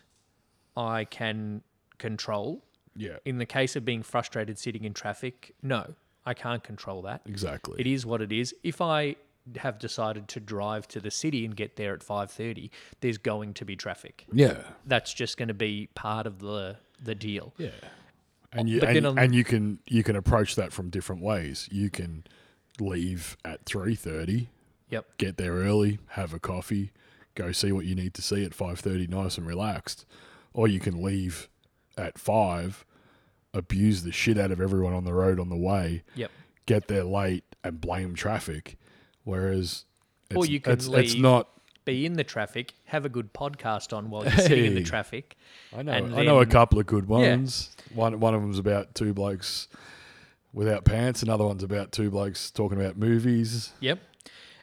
[0.76, 1.62] I can
[1.98, 2.64] control?
[2.96, 3.16] Yeah.
[3.24, 7.22] In the case of being frustrated sitting in traffic, no, I can't control that.
[7.26, 7.76] Exactly.
[7.80, 8.54] It is what it is.
[8.62, 9.16] If I
[9.56, 13.64] have decided to drive to the city and get there at 5:30, there's going to
[13.64, 14.24] be traffic.
[14.32, 14.58] Yeah.
[14.86, 17.52] That's just going to be part of the the deal.
[17.58, 17.70] Yeah.
[18.52, 21.68] And you and, on- and you can you can approach that from different ways.
[21.72, 22.24] You can
[22.78, 24.48] leave at three thirty,
[24.90, 25.16] Yep.
[25.18, 26.92] get there early, have a coffee,
[27.34, 30.04] go see what you need to see at five thirty, nice and relaxed,
[30.52, 31.48] or you can leave
[31.96, 32.84] at five,
[33.54, 36.30] abuse the shit out of everyone on the road on the way, Yep.
[36.66, 38.76] get there late and blame traffic.
[39.24, 39.84] Whereas,
[40.30, 41.48] it's, Or you can it's, it's not.
[41.84, 45.36] Be in the traffic, have a good podcast on while you're sitting in the traffic.
[45.76, 45.92] I know.
[45.92, 47.70] and I know a couple of good ones.
[47.92, 49.66] One one of them's about two blokes
[50.52, 51.22] without pants.
[51.24, 53.72] Another one's about two blokes talking about movies.
[53.80, 53.98] Yep.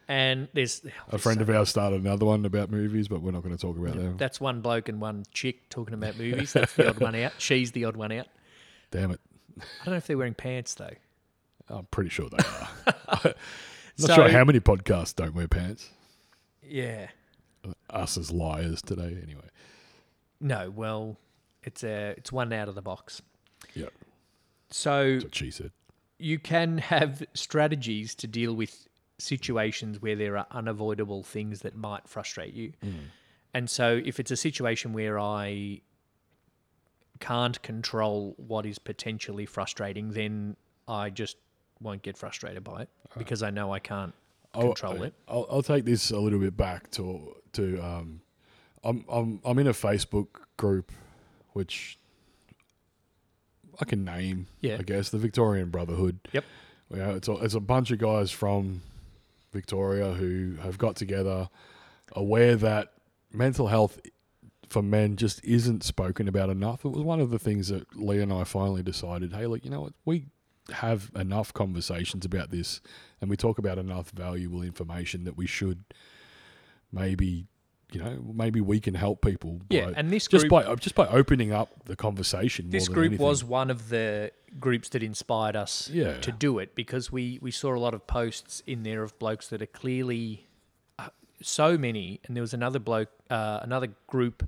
[0.08, 3.44] And there's oh, A friend of ours started another one about movies, but we're not
[3.44, 4.16] going to talk about them.
[4.18, 6.54] that's one bloke and one chick talking about movies.
[6.54, 7.34] That's the odd one out.
[7.38, 8.28] She's the odd one out.
[8.92, 9.20] Damn it!
[9.60, 10.94] I don't know if they're wearing pants though.
[11.70, 12.70] I'm pretty sure they are.
[13.08, 13.34] I'm
[14.00, 15.90] not So- sure how many podcasts don't wear pants.
[16.64, 17.08] Yeah.
[17.90, 19.48] Us as liars today, anyway.
[20.40, 21.18] No, well,
[21.64, 23.22] it's a it's one out of the box.
[23.76, 23.88] Yeah,
[24.72, 25.72] So that's what she said.
[26.18, 32.08] you can have strategies to deal with situations where there are unavoidable things that might
[32.08, 32.72] frustrate you.
[32.82, 32.92] Hmm.
[33.54, 35.82] And so if it's a situation where I
[37.20, 40.56] can't control what is potentially frustrating, then
[40.88, 41.38] I just
[41.82, 44.14] won't get frustrated by it because I know I can't
[44.54, 45.14] control I'll, it.
[45.28, 48.22] I'll, I'll take this a little bit back to to um,
[48.84, 50.28] I'm I'm I'm in a Facebook
[50.58, 50.92] group,
[51.54, 52.00] which
[53.80, 54.48] I can name.
[54.62, 54.78] Yeah.
[54.80, 56.20] I guess the Victorian Brotherhood.
[56.32, 56.46] Yep.
[56.94, 58.82] Yeah, it's a, it's a bunch of guys from
[59.54, 61.50] Victoria who have got together,
[62.14, 62.94] aware that
[63.32, 64.00] mental health
[64.70, 66.86] for men just isn't spoken about enough.
[66.86, 69.72] It was one of the things that Lee and I finally decided, hey, look, you
[69.72, 70.28] know what, we
[70.72, 72.80] have enough conversations about this,
[73.20, 75.84] and we talk about enough valuable information that we should
[76.92, 77.48] maybe,
[77.92, 79.62] you know, maybe we can help people.
[79.70, 82.70] Yeah, by- and this just by just by opening up the conversation.
[82.70, 83.26] This group anything.
[83.26, 86.20] was one of the groups that inspired us Yeah.
[86.22, 89.48] to do it because we, we saw a lot of posts in there of blokes
[89.50, 90.48] that are clearly
[91.42, 94.48] so many, and there was another bloke, uh, another group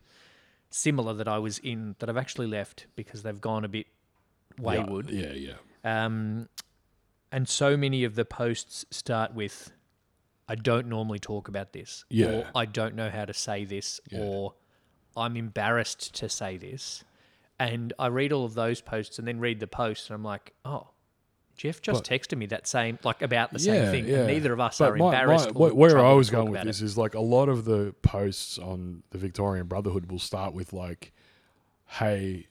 [0.70, 3.88] similar that I was in that I've actually left because they've gone a bit
[4.60, 5.10] wayward.
[5.10, 5.56] Yeah, yeah.
[5.84, 6.48] Um,
[7.32, 9.72] and so many of the posts start with,
[10.48, 12.06] I don't normally talk about this.
[12.10, 12.28] Yeah.
[12.28, 14.00] Or I don't know how to say this.
[14.14, 14.54] Or
[15.16, 17.04] I'm embarrassed to say this.
[17.60, 20.54] And I read all of those posts and then read the post and I'm like,
[20.66, 20.90] oh,
[21.62, 24.10] Jeff just texted me that same, like about the same thing.
[24.10, 25.52] And neither of us But are my- my- embarrassed.
[25.54, 26.86] or where I was going with this it.
[26.86, 31.14] is like a lot of the posts on the Victorian Brotherhood will start with like,
[31.86, 32.48] "Hey,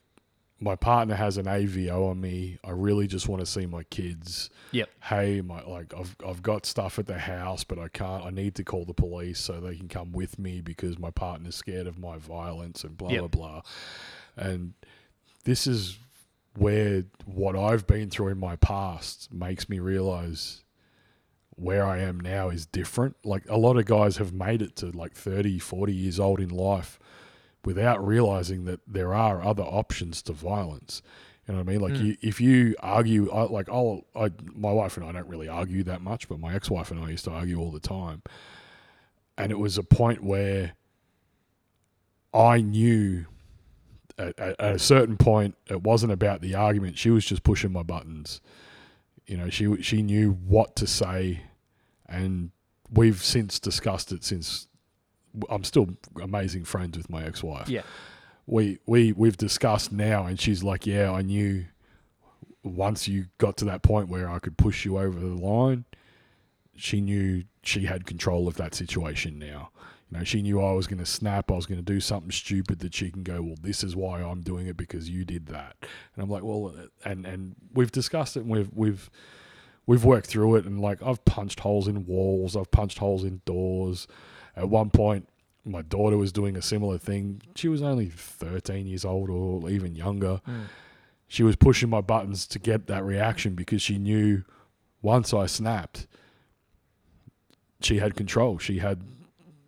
[0.60, 2.58] my partner has an AVO on me.
[2.62, 4.48] I really just want to see my kids.
[4.72, 4.90] Yep.
[5.04, 8.24] Hey, my like I've I've got stuff at the house, but I can't.
[8.24, 11.56] I need to call the police so they can come with me because my partner's
[11.56, 13.20] scared of my violence and blah Yep.
[13.20, 13.62] blah blah.
[14.36, 14.74] And
[15.44, 15.98] this is
[16.60, 20.62] where what I've been through in my past makes me realize
[21.56, 23.16] where I am now is different.
[23.24, 26.50] Like a lot of guys have made it to like 30, 40 years old in
[26.50, 26.98] life
[27.64, 31.00] without realizing that there are other options to violence.
[31.48, 31.80] You know what I mean?
[31.80, 32.04] Like Mm.
[32.04, 35.82] you, if you argue, I, like I'll, I, my wife and I don't really argue
[35.84, 38.22] that much, but my ex-wife and I used to argue all the time.
[39.38, 40.72] And it was a point where
[42.34, 43.24] I knew
[44.20, 46.98] at, at, at a certain point it wasn't about the argument.
[46.98, 48.40] She was just pushing my buttons.
[49.26, 51.42] You know, she she knew what to say,
[52.08, 52.50] and
[52.92, 54.24] we've since discussed it.
[54.24, 54.66] Since
[55.48, 55.88] I'm still
[56.20, 57.82] amazing friends with my ex-wife Yeah.
[58.46, 61.66] we we we've discussed now and she's like yeah i knew
[62.64, 65.84] once you got to that point where i could push you over the line
[66.74, 69.70] she knew she had control of that situation now
[70.10, 72.30] you know she knew i was going to snap i was going to do something
[72.30, 75.46] stupid that she can go well this is why i'm doing it because you did
[75.46, 79.10] that and i'm like well and and we've discussed it and we've we've
[79.86, 83.40] we've worked through it and like i've punched holes in walls i've punched holes in
[83.44, 84.06] doors
[84.56, 85.28] at one point
[85.64, 87.42] my daughter was doing a similar thing.
[87.54, 90.40] She was only 13 years old or even younger.
[90.48, 90.64] Mm.
[91.28, 94.42] She was pushing my buttons to get that reaction because she knew
[95.02, 96.06] once I snapped,
[97.80, 98.58] she had control.
[98.58, 99.02] She had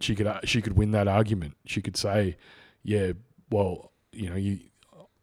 [0.02, 1.54] she could uh, she could win that argument.
[1.66, 2.36] She could say,
[2.82, 3.12] "Yeah,
[3.50, 4.58] well, you know, you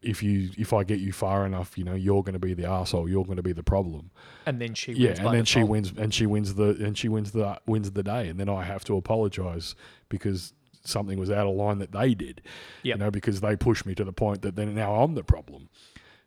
[0.01, 2.65] if you if I get you far enough, you know, you're going to be the
[2.65, 3.09] asshole.
[3.09, 4.11] You're going to be the problem."
[4.45, 5.69] And then she yeah, wins and then she default.
[5.71, 8.63] wins, and she wins the, and she wins the wins the day, and then I
[8.63, 9.75] have to apologize
[10.09, 10.53] because
[10.85, 12.41] something was out of line that they did,
[12.83, 12.95] Yep.
[12.95, 15.67] you know, because they pushed me to the point that then now I'm the problem,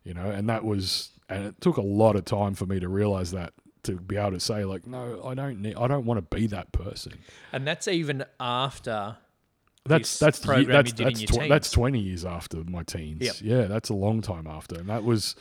[0.04, 2.88] you know, and that was, and it took a lot of time for me to
[2.88, 3.54] realize that
[3.85, 6.47] to be able to say like, no, I don't need, I don't want to be
[6.49, 7.14] that person.
[7.53, 9.16] And that's even after
[9.85, 12.83] That's This that's program that's you did in that's, tw- that's twenty years after my
[12.85, 13.21] teens.
[13.23, 13.35] Yep.
[13.42, 15.35] Yeah, that's a long time after, and that was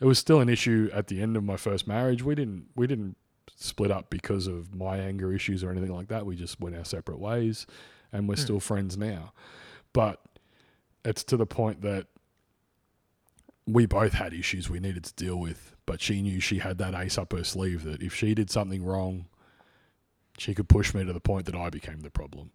[0.00, 2.22] it was still an issue at the end of my first marriage.
[2.24, 3.16] We didn't we didn't
[3.56, 6.26] split up because of my anger issues or anything like that.
[6.26, 7.66] We just went our separate ways,
[8.12, 8.40] and we're Hmm.
[8.40, 9.32] still friends now.
[9.92, 10.20] But
[11.04, 12.08] it's to the point that
[13.66, 16.94] we both had issues we needed to deal with, but she knew she had that
[16.94, 19.26] ace up her sleeve that if she did something wrong,
[20.38, 22.50] she could push me to the point that I became the problem.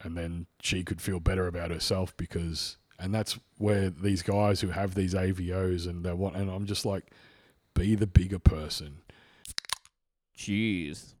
[0.00, 4.68] And then she could feel better about herself because, and that's where these guys who
[4.68, 7.10] have these AVOs and they want, and I'm just like,
[7.74, 8.98] be the bigger person.
[10.36, 11.14] Jeez.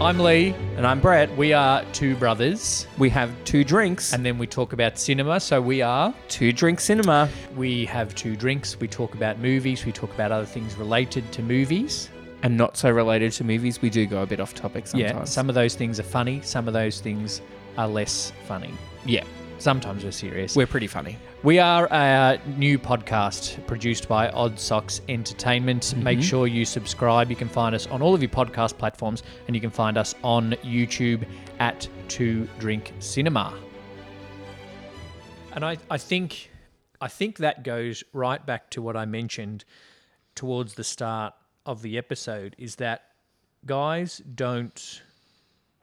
[0.00, 0.48] I'm Lee.
[0.76, 1.34] And I'm Brett.
[1.36, 5.38] We are two brothers, We have two drinks and and then we talk about cinema.
[5.38, 6.12] So we are.
[6.28, 7.28] two drink cinema.
[7.56, 8.78] We have two drinks.
[8.80, 9.84] We talk about movies.
[9.86, 12.10] We talk about other things related to movies.
[12.42, 15.12] And not so related to movies, we do go a bit off topic sometimes.
[15.12, 16.40] Yeah, some of those things are funny.
[16.42, 17.40] Some of those things
[17.78, 18.72] are less funny.
[19.06, 19.24] yeah,
[19.58, 20.56] Sometimes we're serious.
[20.56, 21.16] we're pretty funny.
[21.42, 25.96] We are a new podcast produced by Odd Socks Entertainment.
[25.96, 26.26] Make mm-hmm.
[26.26, 27.30] sure you subscribe.
[27.30, 30.14] You can find us on all of your podcast platforms, and you can find us
[30.22, 31.26] on YouTube
[31.60, 33.54] at Two Drink Cinema.
[35.52, 36.50] And I, I think
[37.00, 39.64] I think that goes right back to what I mentioned
[40.34, 43.02] towards the start of the episode is that
[43.66, 45.02] guys don't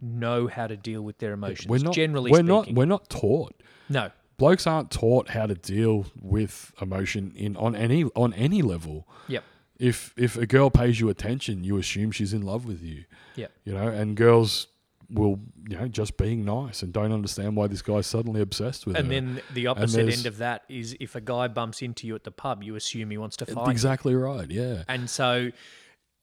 [0.02, 1.68] know how to deal with their emotions.
[1.68, 2.48] We're not generally we're speaking.
[2.48, 3.61] not we're not taught.
[3.92, 4.12] No.
[4.38, 9.08] Blokes aren't taught how to deal with emotion in on any on any level.
[9.28, 9.44] Yep.
[9.78, 13.06] If if a girl pays you attention, you assume she's in love with you.
[13.36, 13.52] Yep.
[13.66, 14.68] You know, and girls
[15.14, 18.96] will, you know, just being nice and don't understand why this guy's suddenly obsessed with
[18.96, 19.14] And her.
[19.14, 22.24] And then the opposite end of that is if a guy bumps into you at
[22.24, 23.66] the pub, you assume he wants to fight.
[23.66, 23.72] you.
[23.72, 24.50] exactly right.
[24.50, 24.84] Yeah.
[24.88, 25.52] And so,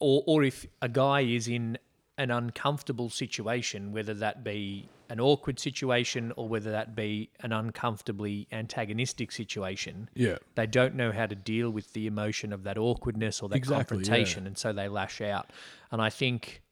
[0.00, 1.78] or, or if a guy is in
[2.16, 8.46] an uncomfortable situation, whether that be an awkward situation or whether that be an uncomfortably
[8.52, 10.36] antagonistic situation, Yeah.
[10.54, 13.98] they don't know how to deal with the emotion of that awkwardness or that Exactly,
[13.98, 14.04] yeah.
[14.04, 14.46] confrontation.
[14.46, 15.50] And so they lash out.
[15.90, 16.62] And I think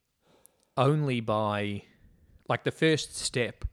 [0.77, 1.83] only by,
[2.49, 3.65] like, the first step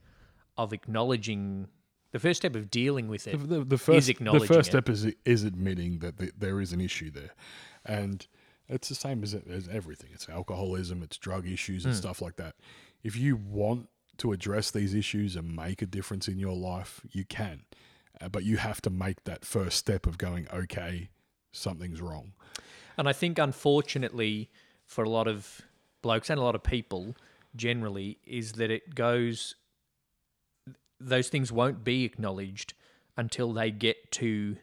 [0.57, 1.68] of acknowledging,
[2.11, 4.88] the first step of dealing with it The, the, the first, the acknowledging first step
[4.88, 7.34] is is admitting that th there is an issue there,
[7.84, 8.26] and
[8.70, 10.11] it's the same as, as everything.
[10.14, 11.99] It's alcoholism, it's drug issues, and hmm.
[11.99, 12.55] stuff like that.
[13.03, 17.26] If you want to address these issues and make a difference in your life, you
[17.26, 17.64] can,
[18.22, 21.09] uh, but you have to make that first step of going, okay,
[21.51, 22.34] something's wrong.
[22.97, 24.51] And I think, unfortunately,
[24.86, 25.61] for a lot of
[26.01, 27.16] blokes and a lot of people
[27.55, 29.55] generally, is that it goes,
[30.99, 32.74] those things won't be acknowledged
[33.18, 34.57] until they get to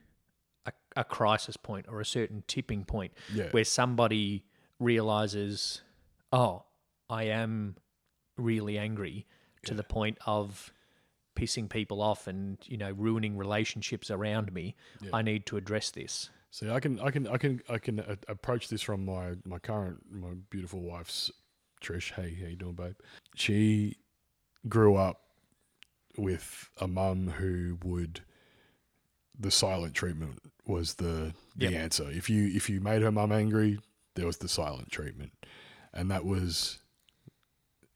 [0.66, 3.48] a, a crisis point or a certain tipping point Yeah.
[3.50, 4.44] where somebody
[4.78, 5.82] realizes,
[6.32, 6.64] oh,
[7.08, 7.76] I am
[8.36, 9.26] really angry
[9.64, 10.72] to the point of
[11.36, 14.74] pissing people off and you know ruining relationships around me.
[15.12, 16.30] I need to address this.
[16.52, 19.58] See, I can, I can, I can, I can a- approach this from my my
[19.58, 21.30] current, my beautiful wife's
[21.82, 22.12] Trish.
[22.12, 22.96] Hey, how you doing, babe?
[23.36, 23.96] She
[24.68, 25.20] grew up
[26.18, 28.20] with a mum who would
[29.38, 31.72] the silent treatment was the the Yep.
[31.74, 32.10] answer.
[32.10, 33.78] If you if you made her mum angry,
[34.16, 35.32] there was the silent treatment,
[35.94, 36.78] and that was,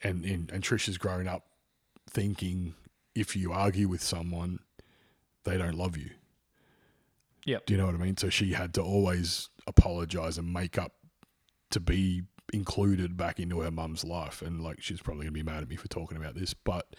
[0.02, 1.44] and and, and Trish has grown up
[2.08, 2.74] thinking
[3.14, 4.60] if you argue with someone,
[5.44, 6.10] they don't love you.
[7.46, 7.66] Yep.
[7.66, 8.16] Do you know what I mean?
[8.16, 10.92] So she had to always apologize and make up
[11.70, 14.42] to be included back into her mum's life.
[14.42, 16.96] And like, she's probably gonna be mad at me for talking about this, but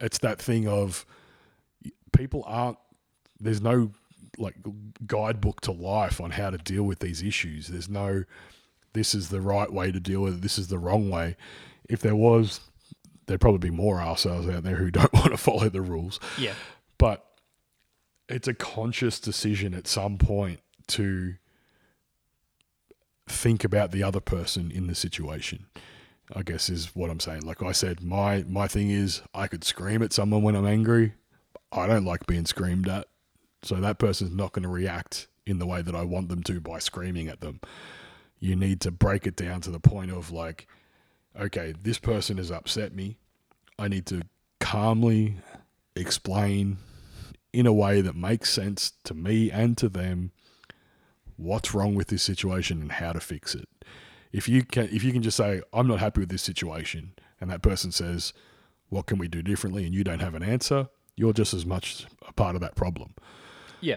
[0.00, 1.04] it's that thing of
[2.12, 2.78] people aren't.
[3.40, 3.92] There's no
[4.36, 4.56] like
[5.06, 7.68] guidebook to life on how to deal with these issues.
[7.68, 8.24] There's no.
[8.94, 10.40] This is the right way to deal with it.
[10.40, 11.36] This is the wrong way.
[11.88, 12.60] If there was,
[13.28, 16.18] there'd probably be more ourselves out there who don't want to follow the rules.
[16.36, 16.54] Yeah.
[16.98, 17.24] but
[18.28, 21.34] it's a conscious decision at some point to
[23.26, 25.66] think about the other person in the situation
[26.34, 27.42] i guess is what i'm saying.
[27.42, 31.14] Like i said my my thing is i could scream at someone when i'm angry.
[31.70, 33.06] I don't like being screamed at.
[33.62, 36.60] So that person's not going to react in the way that i want them to
[36.60, 37.60] by screaming at them.
[38.40, 40.66] You need to break it down to the point of like
[41.38, 43.16] okay this person has upset me
[43.78, 44.22] i need to
[44.60, 45.36] calmly
[45.96, 46.78] explain
[47.52, 50.30] in a way that makes sense to me and to them
[51.36, 53.68] what's wrong with this situation and how to fix it.
[54.32, 57.50] If you can if you can just say I'm not happy with this situation and
[57.50, 58.32] that person says
[58.90, 62.06] what can we do differently and you don't have an answer, you're just as much
[62.26, 63.14] a part of that problem.
[63.80, 63.96] Yeah.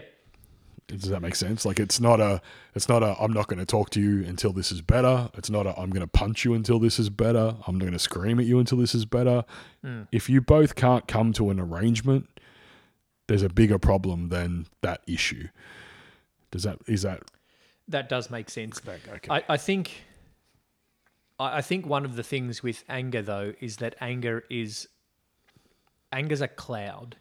[1.00, 1.64] Does that make sense?
[1.64, 2.40] Like it's not a
[2.74, 5.30] it's not a I'm not going to talk to you until this is better.
[5.34, 7.56] It's not a I'm going to punch you until this is better.
[7.66, 9.44] I'm going to scream at you until this is better.
[9.82, 10.02] Hmm.
[10.12, 12.28] If you both can't come to an arrangement,
[13.26, 15.48] there's a bigger problem than that issue.
[16.50, 17.22] Does that is that
[17.88, 18.80] That does make sense.
[18.86, 19.28] okay?
[19.30, 20.04] I, I think
[21.38, 24.88] I, I think one of the things with anger though is that anger is
[26.12, 27.16] anger's a cloud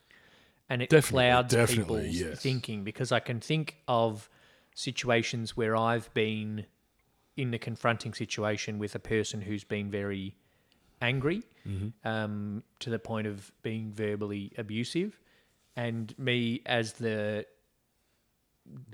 [0.72, 2.40] and it Definitely, clouds definitely, people's yes.
[2.42, 4.30] thinking because I can think of
[4.74, 6.66] situations where I've been
[7.36, 10.36] in a confronting situation with a person who's been very
[11.02, 12.08] angry Mm-hmm.
[12.08, 15.20] um, to the point of being verbally abusive
[15.76, 17.46] and me as the,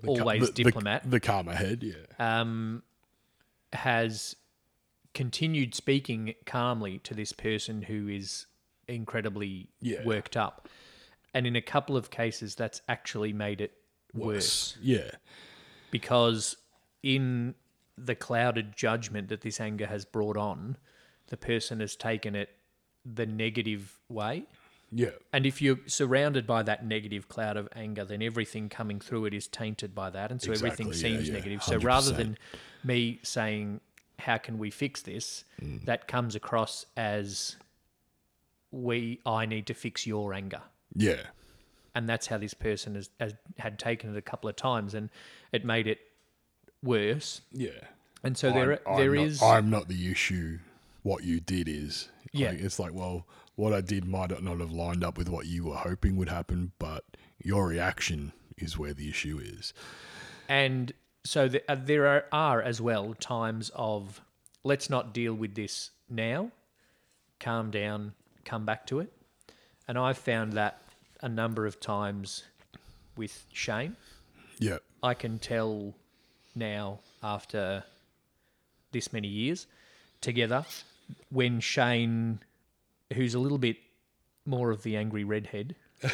[0.02, 1.94] The always the- the- diplomat The, calmer head, yeah.
[2.20, 2.84] um,
[3.72, 4.36] has
[5.14, 8.48] continued speaking calmly to this person who is
[8.88, 10.04] incredibly Yeah.
[10.04, 10.68] worked up.
[11.38, 13.74] And in a couple of cases, that's actually made it
[14.12, 15.12] worse Yeah.
[15.92, 16.58] because
[17.04, 17.54] in
[17.96, 20.78] the clouded judgment that this anger has brought on,
[21.28, 22.50] the person has taken it
[23.06, 24.46] the negative way.
[24.92, 25.12] Yeah.
[25.32, 29.36] And if you're surrounded by that negative cloud of anger, then everything coming through it
[29.36, 30.32] is tainted by that.
[30.32, 31.62] And so everything yeah, seems yeah, negative.
[31.62, 32.36] So rather than
[32.84, 33.82] me saying,
[34.18, 35.44] How can we fix this?
[35.62, 35.86] Mm.
[35.86, 37.58] that comes across as
[38.72, 40.64] we I need to fix your anger.
[40.98, 41.22] Yeah.
[41.96, 45.10] And that's how this person has, has had taken it a couple of times and
[45.52, 46.00] it made it
[46.84, 47.42] worse.
[47.52, 47.70] Yeah.
[48.24, 50.60] And so there I'm, there I'm is Not, I'm not the issue.
[51.04, 52.10] What you did is.
[52.34, 52.50] Yeah.
[52.50, 53.26] Like, it's like, well,
[53.56, 56.74] what I did might not have lined up with what you were hoping would happen,
[56.78, 57.06] but
[57.44, 59.74] your reaction is where the issue is.
[60.50, 60.94] And
[61.24, 64.22] so th- uh, there are, are as well times of
[64.64, 66.52] let's not deal with this now,
[67.40, 68.14] calm down,
[68.46, 69.12] come back to it.
[69.88, 70.82] And I've found that
[71.22, 72.44] a number of times
[73.16, 73.96] with Shane.
[74.60, 74.78] Yeah.
[75.04, 75.94] I can tell
[76.56, 77.84] now after
[78.92, 79.68] this many years
[80.22, 80.66] together
[81.30, 82.40] when Shane,
[83.14, 83.78] who's a little bit
[84.46, 85.76] more of the angry redhead,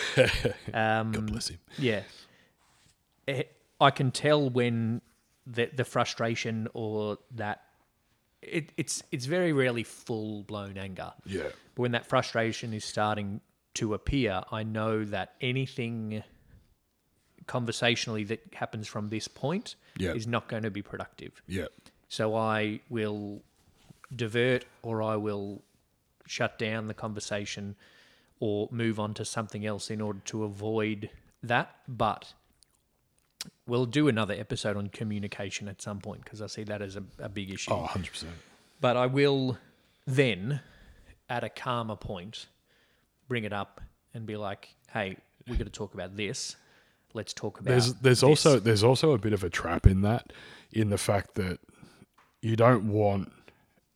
[0.73, 1.59] um, God bless him.
[1.77, 2.03] yeah.
[3.27, 3.43] Eh,
[3.79, 5.01] I can tell when
[5.45, 7.63] the the frustration or that
[8.41, 11.13] it, it's it's very rarely full blown anger.
[11.25, 11.43] Yeah.
[11.75, 13.41] But when that frustration is starting
[13.75, 16.23] to appear, I know that anything
[17.47, 20.13] conversationally that happens from this point Yeah.
[20.13, 21.41] is not going to be productive.
[21.47, 21.65] Yeah.
[22.07, 23.41] So I will
[24.15, 25.61] divert or I will
[26.25, 27.75] shut down the conversation
[28.39, 31.09] or move on to something else in order to avoid
[31.41, 31.75] that.
[31.87, 32.33] But
[33.67, 37.03] we'll do another episode on communication at some point because I see that as a,
[37.19, 37.71] a big issue.
[37.71, 38.25] Oh, 100%.
[38.79, 39.57] But I will
[40.05, 40.61] then,
[41.29, 42.47] at a calmer point,
[43.27, 43.81] bring it up
[44.13, 45.17] and be like, hey,
[45.47, 46.55] we're going to talk about this.
[47.13, 47.69] Let's talk about.
[47.69, 48.23] there's there's this.
[48.23, 50.33] also there's also a bit of a trap in that,
[50.71, 51.59] in the fact that
[52.41, 53.31] you don't want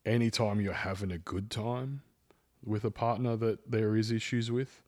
[0.05, 2.01] anytime you're having a good time
[2.63, 4.81] with a partner that there is issues with,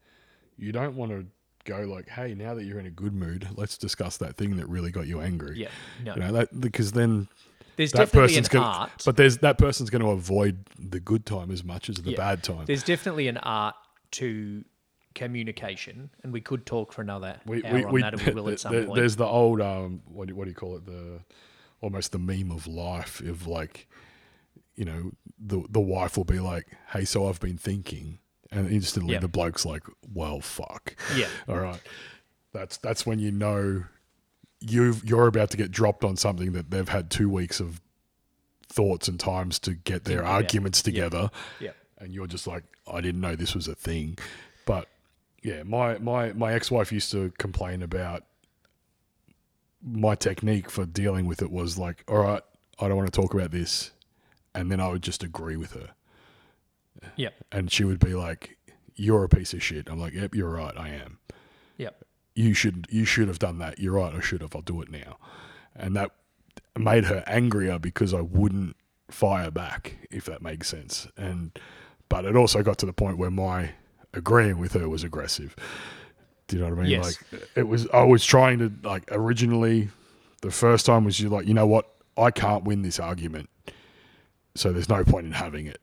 [0.57, 1.25] you don't want to
[1.65, 4.67] go like, hey, now that you're in a good mood, let's discuss that thing that
[4.67, 5.57] really got you angry.
[5.61, 5.67] yeah.
[6.05, 7.27] No, You know that because then
[7.77, 8.91] there's that definitely an person's going art.
[9.05, 12.17] but there's that person's going to avoid the good time as much as the Yeah.
[12.17, 12.65] bad time.
[12.65, 13.75] There's definitely an art
[14.11, 14.63] to
[15.15, 18.31] communication, and we could talk for another we, hour we, on we, that, and we
[18.41, 18.95] will at some there- point.
[18.95, 20.85] There's the old um, what do, you, what do you call it?
[20.85, 21.19] The
[21.81, 23.87] almost the meme of life of like,
[24.75, 28.19] you know, the the wife will be like, "Hey, so I've been thinking,"
[28.51, 29.19] and instantly Yeah.
[29.19, 29.83] the bloke's like,
[30.13, 31.27] "Well, fuck." Yeah.
[31.47, 31.81] All right.
[32.53, 33.83] That's that's when you know
[34.61, 37.81] you you're about to get dropped on something that they've had two weeks of
[38.67, 40.31] thoughts and times to get their about.
[40.33, 40.83] arguments Yeah.
[40.83, 41.71] together Yeah.
[41.99, 44.17] And you're just like, I didn't know this was a thing.
[44.65, 44.87] But
[45.43, 48.23] yeah, my my my ex wife used to complain about
[49.81, 52.43] my technique for dealing with it was like, all right,
[52.79, 53.91] I don't want to talk about this,
[54.53, 55.91] and then I would just agree with her,
[57.15, 57.29] Yeah.
[57.51, 58.57] and she would be like,
[58.95, 61.19] "You're a piece of shit." I'm like, "Yep, you're right, I am."
[61.77, 61.91] Yeah.
[62.35, 63.79] You should you should have done that.
[63.79, 64.55] You're right, I should have.
[64.55, 65.17] I'll do it now,
[65.75, 66.11] and that
[66.77, 68.75] made her angrier because I wouldn't
[69.09, 71.07] fire back, if that makes sense.
[71.17, 71.57] And
[72.09, 73.71] but it also got to the point where my
[74.13, 75.55] agreeing with her was aggressive.
[76.47, 76.91] Do you know what I mean?
[76.91, 77.19] Yes.
[77.31, 79.89] Like it was I was trying to like originally
[80.41, 81.87] the first time was you like, you know what,
[82.17, 83.49] I can't win this argument.
[84.55, 85.79] So there's no point in having it.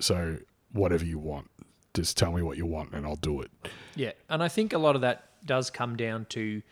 [0.00, 0.38] So
[0.72, 1.50] whatever you want,
[1.94, 3.50] just tell me what you want and I'll do it.
[3.96, 6.62] Yeah, and I think a lot of that does come down to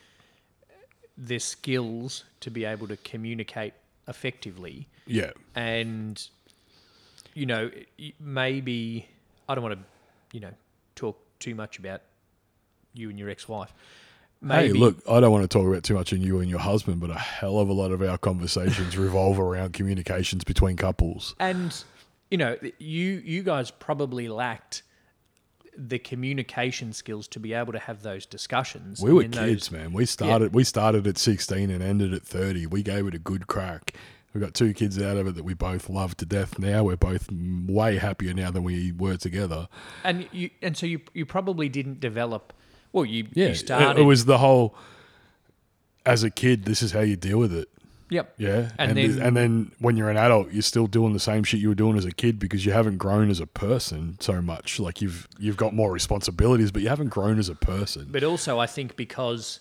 [1.17, 3.75] the skills to be able to communicate
[4.07, 5.33] effectively, Yeah.
[5.55, 6.27] and
[7.39, 7.71] you know
[8.19, 9.09] maybe
[9.49, 9.85] I don't want to,
[10.33, 10.53] you know,
[10.97, 12.03] talk too much about
[12.95, 13.73] you and your ex-wife.
[14.41, 16.59] Maybe, Hey, look, I don't want to talk about too much on you and your
[16.59, 21.35] husband, but a hell of a lot of our conversations revolve around communications between couples.
[21.39, 21.85] and
[22.31, 24.83] you know you you guys probably lacked
[25.77, 29.01] the communication skills to be able to have those discussions.
[29.01, 29.93] We were kids, those- man.
[29.93, 32.67] We started we started at 16 and ended at 30.
[32.67, 33.95] We gave it a good crack.
[34.35, 36.85] We got two kids out of it that we both love to death now.
[36.85, 39.69] We're both way happier now than we were together.
[40.05, 42.53] and you and so you you probably didn't develop.
[42.93, 44.01] Well, you Yeah, you it- started.
[44.01, 44.75] it was the whole
[46.07, 47.69] as a kid, this is how you deal with it.
[48.11, 48.33] yep.
[48.39, 51.21] Yeah, And and then- then, and then when you're an adult, you're still doing the
[51.21, 54.17] same shit you were doing as a kid because you haven't grown as a person
[54.21, 54.79] so much.
[54.81, 58.09] Like you've you've got more responsibilities, but you haven't grown as a person.
[58.11, 59.61] But also, I think because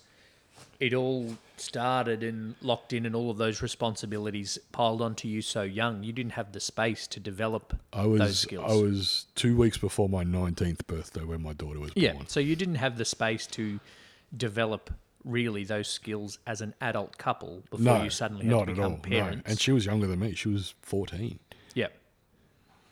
[0.79, 5.63] it all started and locked in, and all of those responsibilities piled onto you so
[5.63, 8.71] young, you didn't have the space to develop I those skills.
[8.71, 12.03] I was two weeks before my 19th birthday when my daughter was born.
[12.03, 12.27] yeah, born.
[12.27, 13.79] so you didn't have the space to
[14.35, 14.91] develop
[15.23, 18.75] really those skills as an adult couple before No, you suddenly had not to at
[18.75, 18.97] become all.
[18.99, 19.43] parents.
[19.45, 19.51] No.
[19.51, 20.33] And she was younger than me.
[20.35, 21.39] She was 14.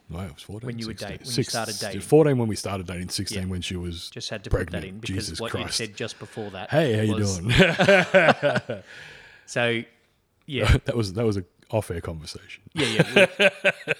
[0.09, 0.67] No, I was 14.
[0.67, 1.09] When you were 16.
[1.09, 2.01] date- when you started dating.
[2.01, 3.45] 14 when we started dating, 16 Yeah.
[3.45, 4.71] when she was just had to pregnant.
[4.75, 5.79] put that in because Jesus what Christ.
[5.79, 6.69] you said just before that.
[6.69, 8.83] Hey, how you doing?
[9.47, 9.83] So,
[10.47, 12.63] yeah, that was that was a off-air conversation.
[12.73, 13.49] Yeah, yeah.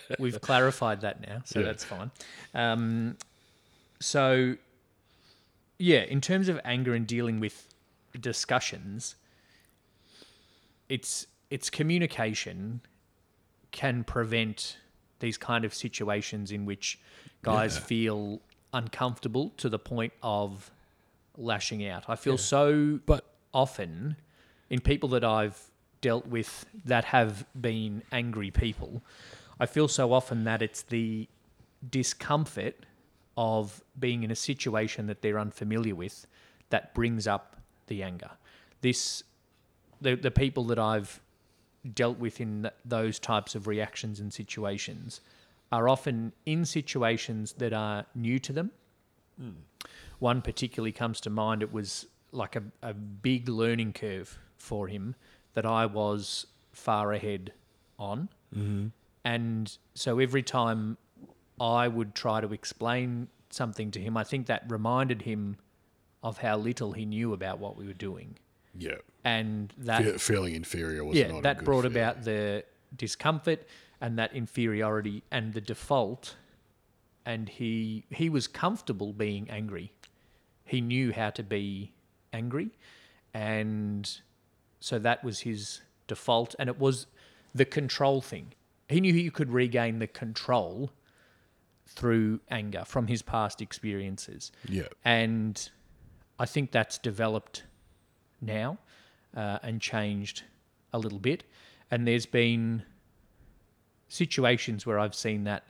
[0.10, 1.66] We, we've clarified that now, so Yeah.
[1.66, 2.12] that's fine.
[2.54, 3.18] Um,
[4.00, 4.56] so,
[5.80, 7.68] yeah, in terms of anger and dealing with
[8.20, 9.16] discussions,
[10.90, 12.82] it's it's communication
[13.72, 14.78] can prevent
[15.20, 17.00] these kind of situations in which
[17.42, 17.82] guys Yeah.
[17.84, 18.42] feel
[18.74, 20.72] uncomfortable to the point of
[21.38, 22.06] lashing out.
[22.10, 24.18] I feel so But often
[24.70, 29.02] in people that I've dealt with that have been angry people,
[29.60, 31.28] I feel so often that it's the
[31.90, 32.86] discomfort
[33.38, 36.26] of being in a situation that they're unfamiliar with
[36.70, 37.58] that brings up
[37.88, 38.32] the anger.
[38.82, 39.24] This,
[40.02, 41.20] the, the people that I've
[41.94, 45.22] dealt with in th- those types of reactions and situations
[45.72, 48.72] are often in situations that are new to them
[50.20, 51.62] one particularly comes to mind.
[51.62, 55.16] It was like a, a big learning curve for him
[55.54, 57.54] that I was far ahead
[57.98, 58.30] on.
[58.56, 58.88] Mm-hmm.
[59.24, 60.98] And so every time
[61.60, 65.58] I would try to explain something to him, I think that reminded him
[66.22, 68.38] of how little he knew about what we were doing.
[68.78, 71.98] Yeah, And that Fe- feeling inferior was yeah, not a that brought feeling.
[71.98, 72.64] about the
[72.96, 73.68] discomfort
[74.02, 76.36] and that inferiority and the default.
[77.26, 79.92] And he he was comfortable being angry.
[80.64, 81.92] He knew how to be
[82.34, 82.70] angry,
[83.34, 84.10] and
[84.80, 86.56] so that was his default.
[86.60, 87.08] And it was
[87.54, 88.54] the control thing.
[88.90, 90.92] He knew he could regain the control
[91.88, 94.52] through anger from his past experiences.
[94.70, 95.70] Yeah, And
[96.40, 97.64] I think that's developed
[98.42, 98.78] now
[99.36, 100.44] uh, and changed
[100.94, 101.44] a little bit.
[101.92, 102.84] And there's been
[104.10, 105.64] situations where I've seen that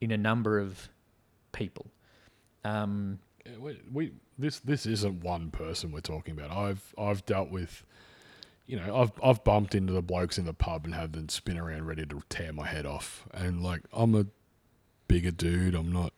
[0.00, 0.88] in a number of
[1.52, 1.86] people.
[2.64, 3.18] Um,
[3.58, 6.50] we, we this this isn't one person we're talking about.
[6.50, 7.84] I've I've dealt with,
[8.66, 11.58] you know, I've I've bumped into the blokes in the pub and have them spin
[11.58, 13.26] around ready to tear my head off.
[13.32, 14.26] And like I'm a
[15.08, 15.74] bigger dude.
[15.74, 16.12] I'm not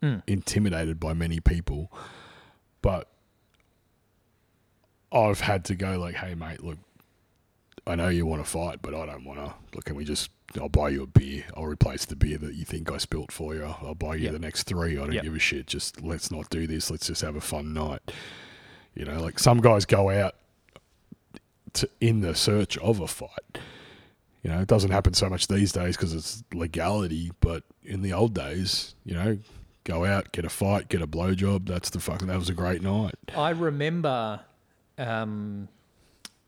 [0.00, 0.22] Mm.
[0.28, 1.90] intimidated by many people,
[2.82, 3.08] but
[5.12, 6.78] I've had to go like, hey mate, look,
[7.86, 9.54] I know you want to fight, but I don't want to.
[9.74, 10.30] Look, can we just?
[10.58, 11.44] I'll buy you a beer.
[11.56, 13.64] I'll replace the beer that you think I spilt for you.
[13.64, 14.32] I'll buy you Yep.
[14.32, 14.92] the next three.
[14.96, 15.22] I don't Yep.
[15.24, 15.66] give a shit.
[15.66, 16.90] Just let's not do this.
[16.90, 18.00] Let's just have a fun night.
[18.94, 20.34] You know, like some guys go out
[21.74, 23.58] to, in the search of a fight.
[24.42, 27.30] You know, it doesn't happen so much these days because it's legality.
[27.40, 29.38] But in the old days, you know,
[29.84, 31.66] go out, get a fight, get a blowjob.
[31.66, 32.28] That's the fucking.
[32.28, 33.14] That was a great night.
[33.36, 34.40] I remember
[34.98, 35.68] um,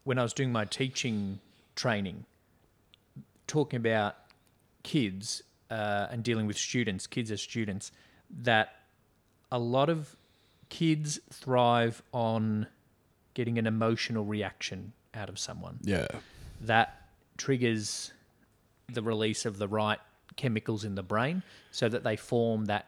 [0.05, 1.41] when I was doing my teaching
[1.77, 2.25] training,
[3.47, 4.17] talking about
[4.83, 7.93] kids uh, and dealing with students, kids as students,
[8.43, 8.75] that
[9.51, 10.17] a lot of
[10.69, 12.67] kids thrive on
[13.35, 15.79] getting an emotional reaction out of someone.
[15.83, 16.07] Yeah,
[16.61, 18.13] That triggers
[18.93, 19.99] the release of the right
[20.37, 22.87] chemicals in the brain so that they form that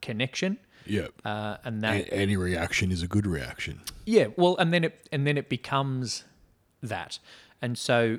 [0.00, 0.58] connection.
[0.86, 1.08] yeah.
[1.24, 3.80] Uh, and that A- any reaction is a good reaction.
[4.04, 6.24] yeah, well, and then it and then it becomes
[6.82, 7.18] that,
[7.62, 8.18] and so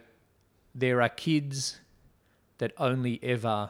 [0.76, 1.80] there are kids
[2.60, 3.70] that only ever,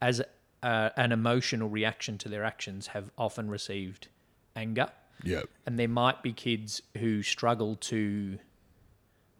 [0.00, 0.20] as
[0.62, 4.08] uh, an emotional reaction to their actions, have often received
[4.56, 4.88] anger,
[5.22, 8.38] Yeah, and there might be kids who struggle to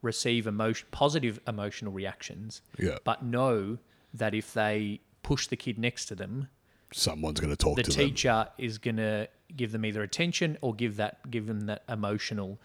[0.03, 2.99] receive emotion, positive emotional reactions, yeah.
[3.05, 3.79] but know
[4.13, 6.49] that if they push the kid next to them,
[6.97, 7.99] Someone's going to talk the to them.
[7.99, 11.83] The teacher is going to give them either attention or give that give them that
[11.89, 12.59] emotional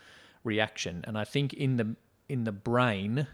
[0.43, 1.95] reaction and i think in the
[2.27, 3.27] in the brain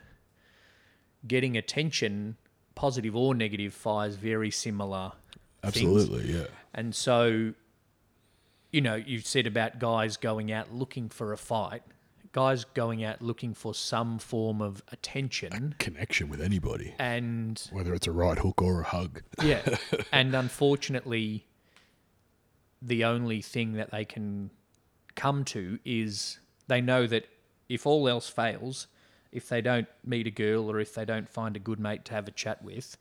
[1.28, 2.38] getting attention
[2.74, 5.12] positive or negative fires very similar
[5.64, 5.86] things.
[5.86, 6.48] Absolutely, yeah.
[6.74, 7.54] and so
[8.72, 11.84] you know you said about guys going out looking for a fight
[12.36, 18.08] guys going out looking for some form of attention Connection with anybody, and whether it's
[18.08, 19.22] a right hook or a hug.
[19.42, 19.78] Yeah.
[20.12, 21.46] and unfortunately,
[22.82, 24.50] the only thing that they can
[25.16, 27.26] come to is they know that
[27.70, 28.88] if all else fails,
[29.32, 32.14] if they don't meet a girl or if they don't find a good mate to
[32.14, 32.98] have a chat with,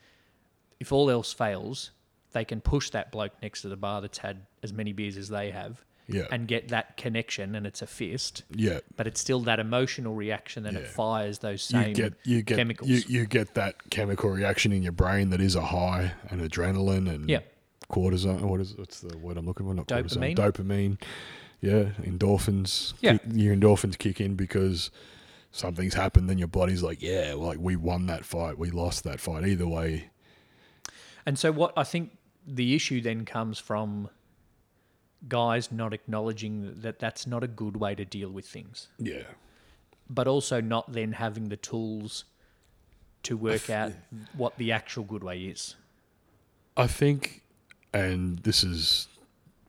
[0.78, 1.91] if all else fails,
[2.30, 5.28] they can push that bloke next to the bar that's had as many beers as
[5.28, 8.42] they have Yeah, and get that connection and it's a fist.
[8.55, 8.80] yeah.
[8.96, 12.57] But it's still that emotional reaction and it fires those You same get you get
[12.59, 12.90] chemicals.
[12.90, 17.09] you, you get that chemical reaction in your brain that is a high and adrenaline
[17.09, 17.40] and Yeah.
[17.90, 18.42] cortisone.
[18.42, 19.72] What is what's the word I'm looking for?
[19.74, 20.36] Not Dopamine?
[20.36, 20.36] cortisone.
[20.36, 21.00] Dopamine.
[21.62, 22.92] Yeah, endorphins.
[23.00, 23.12] Yeah.
[23.18, 24.90] kick- your endorphins kick in because
[25.52, 26.28] something's happened.
[26.28, 29.46] Then your body's like, yeah, like we won that fight, we lost that fight.
[29.46, 30.11] Either way,
[31.24, 34.11] And so, what I think the issue then comes from
[35.28, 39.24] guys not acknowledging that that's not a good way to deal with things, yeah,
[40.08, 42.24] but also not then having the tools
[43.24, 43.92] to work out
[44.36, 45.76] what the actual good way is.
[46.76, 47.42] I think,
[47.92, 49.08] and this is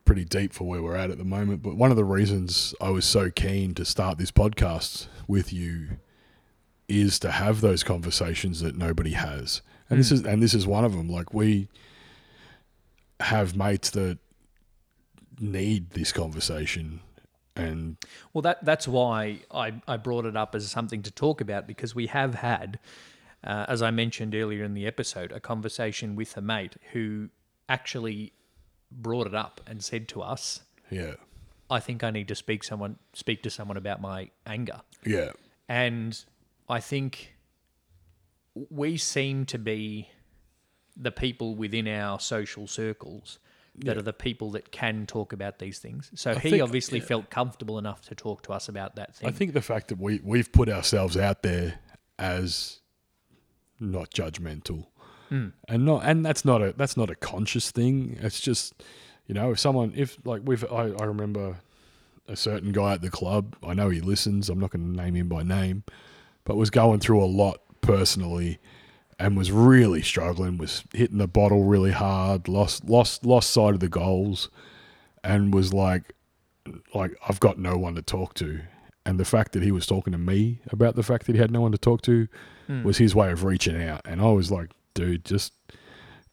[0.05, 2.89] pretty deep for where we're at at the moment, but one of the reasons I
[2.89, 5.97] was so keen to start this podcast with you
[6.87, 9.61] is to have those conversations that nobody has.
[9.89, 10.15] And this hmm.
[10.15, 11.09] is and this is one of them.
[11.09, 11.67] Like we
[13.19, 14.19] have mates that
[15.39, 17.01] need this conversation
[17.55, 17.97] and
[18.33, 21.95] Well, that that's why I, I brought it up as something to talk about because
[21.95, 22.79] we have had,
[23.43, 27.29] uh, as I mentioned earlier in the episode, a conversation with a mate who
[27.69, 28.33] actually
[28.91, 31.13] brought it up and said to us, yeah.
[31.69, 35.31] "I think I need to speak someone speak to someone about my anger." Yeah.
[35.69, 36.23] And
[36.67, 37.35] I think
[38.69, 40.09] we seem to be
[40.95, 43.39] the people within our social circles
[43.79, 43.99] that Yeah.
[43.99, 46.11] are the people that can talk about these things.
[46.15, 47.05] So he think- obviously yeah.
[47.05, 49.27] felt comfortable enough to talk to us about that thing.
[49.27, 51.79] I think the fact that we we've put ourselves out there
[52.17, 52.79] as
[53.79, 54.87] not judgmental,
[55.29, 55.49] hmm.
[55.67, 58.17] and not and that's not a that's not a conscious thing.
[58.21, 58.73] It's just
[59.27, 61.57] you know if someone if like we've I, I remember
[62.27, 63.55] a certain guy at the club.
[63.63, 64.49] I know he listens.
[64.49, 65.83] I'm not going to name him by name,
[66.43, 68.59] but was going through a lot personally.
[69.17, 70.57] And was really struggling.
[70.57, 72.47] Was hitting the bottle really hard.
[72.47, 74.49] Lost, lost, lost sight of the goals,
[75.23, 76.13] and was like,
[76.93, 78.61] like I've got no one to talk to.
[79.05, 81.51] And the fact that he was talking to me about the fact that he had
[81.51, 82.27] no one to talk to
[82.67, 82.83] hmm.
[82.83, 84.01] was his way of reaching out.
[84.03, 85.53] And I was like, dude, just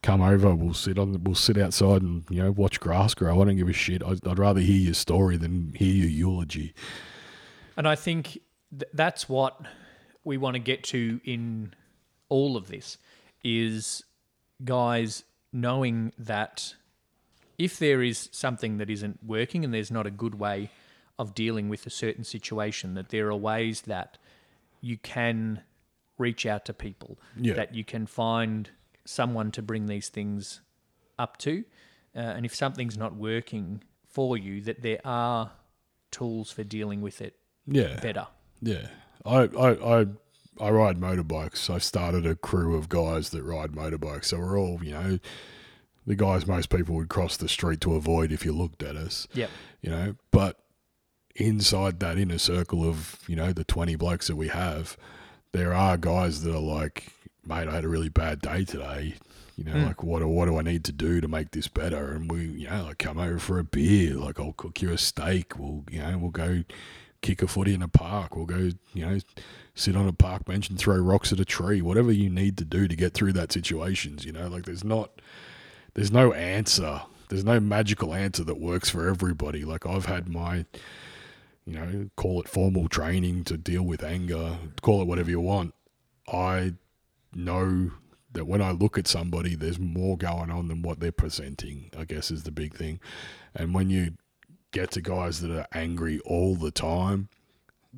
[0.03, 0.55] come over.
[0.55, 1.23] We'll sit on.
[1.23, 3.41] We'll sit outside and you know watch grass grow.
[3.41, 4.03] I don't give a shit.
[4.03, 6.75] I'd, I'd rather hear your story than hear your eulogy.
[7.77, 8.39] And I think
[8.71, 9.61] th- that's what
[10.25, 11.75] we want to get to in
[12.37, 12.99] all of this
[13.45, 14.03] is
[14.65, 16.75] guys knowing that
[17.59, 20.71] if there is something that isn't working and there's not a good way
[21.19, 24.19] of dealing with a certain situation, that there are ways that
[24.81, 25.61] you can
[26.19, 27.55] reach out to people, Yeah.
[27.55, 28.71] that you can find
[29.05, 30.61] someone to bring these things
[31.19, 31.65] up to.
[32.17, 35.53] Uh, and if something's not working for you, that there are
[36.11, 37.35] tools for dealing with it
[37.67, 38.27] Yeah, better.
[38.61, 38.89] yeah.
[39.25, 40.07] I I I.
[40.61, 41.69] I ride motorbikes.
[41.71, 44.27] I've started a crew of guys that ride motorbikes.
[44.27, 45.19] So we're all, you know,
[46.07, 49.27] the guys most people would cross the street to avoid if you looked at us.
[49.35, 49.47] Yeah.
[49.81, 50.59] you know but
[51.37, 54.97] inside that inner circle of you know the 20 blokes that we have
[55.53, 57.07] there are guys that are like
[57.47, 59.15] mate i had a really bad day today
[59.57, 59.87] you know Mm.
[59.87, 62.69] like what what do i need to do to make this better and we you
[62.69, 66.01] know like come over for a beer like i'll cook you a steak we'll you
[66.03, 66.65] know we'll go
[67.23, 69.19] kick a footy in a park we'll go you know
[69.75, 72.65] sit on a park bench and throw rocks at a tree whatever you need to
[72.65, 75.21] do to get through that situations you know like there's not
[75.95, 77.03] there's no answer.
[77.29, 79.65] There's no magical answer that works for everybody.
[79.65, 80.65] Like I've had my,
[81.65, 85.75] you know, call it formal training to deal with anger, call it whatever you want.
[86.31, 86.75] I
[87.35, 87.93] know
[88.33, 92.05] that when I look at somebody, there's more going on than what they're presenting, I
[92.05, 93.01] guess is the big thing.
[93.55, 94.15] And when you
[94.71, 97.29] get to guys that are angry all the time,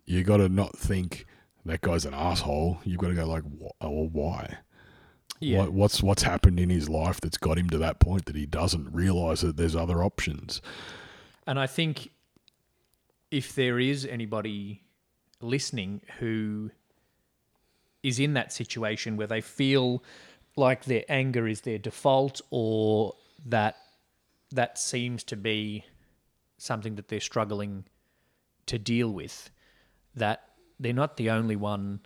[0.04, 1.26] you got to not think
[1.64, 2.78] that guy's an asshole.
[2.84, 4.58] You've got to go like, "Wh- oh, why?
[5.40, 8.46] What, what's what's happened in his life that's got him to that point that he
[8.46, 10.62] doesn't realize that there's other options.
[11.46, 12.10] And I think
[13.30, 14.82] if there is anybody
[15.40, 16.70] listening who
[18.02, 20.02] is in that situation where they feel
[20.56, 23.76] like their anger is their default or that
[24.52, 25.84] that seems to be
[26.56, 27.84] something that they're struggling
[28.66, 29.50] to deal with,
[30.14, 30.48] that
[30.78, 32.00] they're not the only one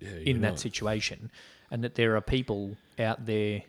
[0.00, 1.30] Yeah, in that situation,
[1.70, 3.62] and that there are people out there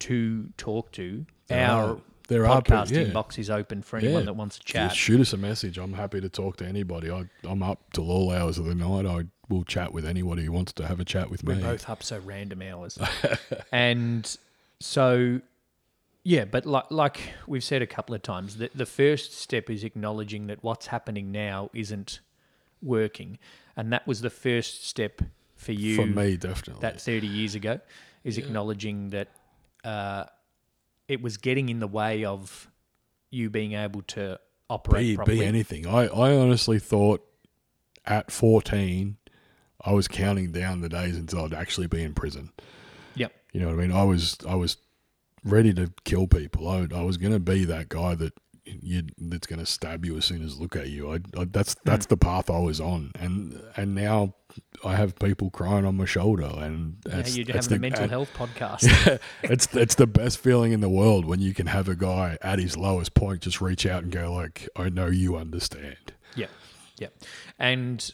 [0.00, 1.26] to talk to.
[1.48, 2.00] There Our are.
[2.28, 3.22] There are people, yeah.
[3.36, 4.96] is open for anyone that wants to Just chat.
[4.96, 5.78] shoot us a message.
[5.78, 7.08] I'm happy to talk to anybody.
[7.08, 9.06] I, I'm up till all hours of the night.
[9.06, 11.54] I will chat with anybody who wants to have a chat with me.
[11.54, 12.98] We're both up so random hours,
[13.72, 14.36] and
[14.80, 15.40] so
[16.24, 16.46] yeah.
[16.46, 20.48] But like like we've said a couple of times, the the first step is acknowledging
[20.48, 22.18] that what's happening now isn't
[22.82, 23.38] working,
[23.76, 25.22] and that was the first step
[25.54, 25.96] for you.
[25.96, 26.80] For me, definitely.
[26.80, 27.80] that 30 years ago
[28.24, 29.28] is acknowledging that
[29.84, 30.24] uh,
[31.08, 32.68] it was getting in the way of
[33.30, 35.40] you being able to operate be, properly.
[35.40, 35.86] be anything.
[35.86, 37.24] I, I honestly thought
[38.04, 39.16] at 14,
[39.84, 42.52] I was counting down the days until I'd actually be in prison.
[43.14, 43.32] Yep.
[43.52, 43.92] You know what I mean?
[43.92, 44.76] I was I was
[45.44, 46.68] ready to kill people.
[46.68, 48.34] I, I was going to be that guy that
[48.66, 51.12] you that's going to stab you as soon as look at you.
[51.12, 51.80] I, I that's Hmm.
[51.84, 54.34] that's the path I was on, and and now
[54.84, 58.10] I have people crying on my shoulder, and you're it's having the, a mental and-
[58.10, 59.18] health podcast.
[59.42, 62.58] it's it's the best feeling in the world when you can have a guy at
[62.58, 66.12] his lowest point just reach out and go like, I know you understand.
[66.34, 66.46] Yeah,
[66.98, 67.08] yeah,
[67.58, 68.10] And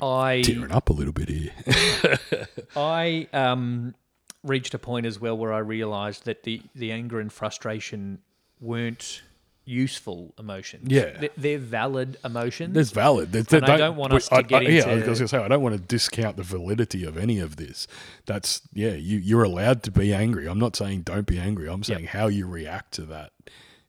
[0.00, 1.52] I Tearing up a little bit here.
[2.76, 3.94] I um,
[4.42, 8.18] reached a point as well where I realized that the, the anger and frustration
[8.60, 9.22] weren't
[9.66, 10.86] useful emotions.
[10.90, 11.18] Yeah.
[11.18, 12.72] They're, they're valid emotions.
[12.72, 13.32] There's valid.
[13.32, 15.28] There's, And I don't want us to I- get I- Yeah, I was going to
[15.28, 17.86] say I don't want to discount the validity of any of this.
[18.24, 20.48] That's yeah, you you're allowed to be angry.
[20.48, 21.68] I'm not saying don't be angry.
[21.68, 23.32] I'm saying how you react to that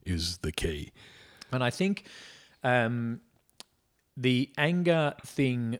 [0.05, 0.91] is the key.
[1.51, 2.05] And I think
[2.63, 3.21] um,
[4.17, 5.77] the anger thing,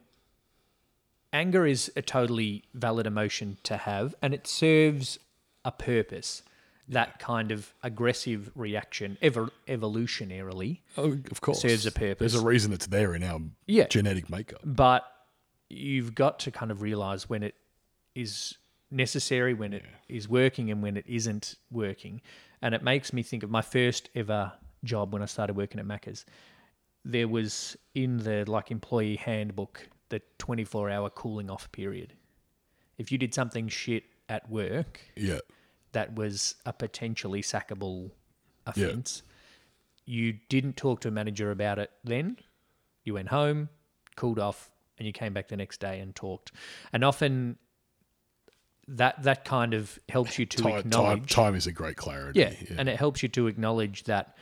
[1.34, 5.18] anger is a totally valid emotion to have, and it serves
[5.66, 6.44] a purpose.
[6.90, 12.20] That kind of aggressive reaction, ever evolutionarily, Oh, of course, Serves a purpose.
[12.34, 13.88] There's a reason it's there in our Yeah.
[13.88, 14.62] genetic makeup.
[14.64, 15.04] but
[15.70, 17.56] you've got to kind of realize when it
[18.16, 18.58] is
[18.90, 22.22] necessary, when it is working, and when it isn't working.
[22.62, 24.54] And it makes me think of my first ever
[24.86, 26.26] job when I started working at Macca's.
[27.04, 32.14] There was in the like employee handbook the 24 hour cooling off period.
[32.98, 35.40] If you did something shit at work Yeah,
[35.92, 38.12] that was a potentially sackable
[38.66, 39.24] offence,
[40.06, 42.38] you didn't talk to a manager about it then.
[43.04, 43.70] You went home,
[44.16, 46.52] cooled off, and you came back the next day and talked.
[46.92, 47.58] And often
[48.88, 52.40] that that kind of helps you to time, time, acknowledge time is a great clarity.
[52.40, 54.38] yeah, and it helps you to acknowledge that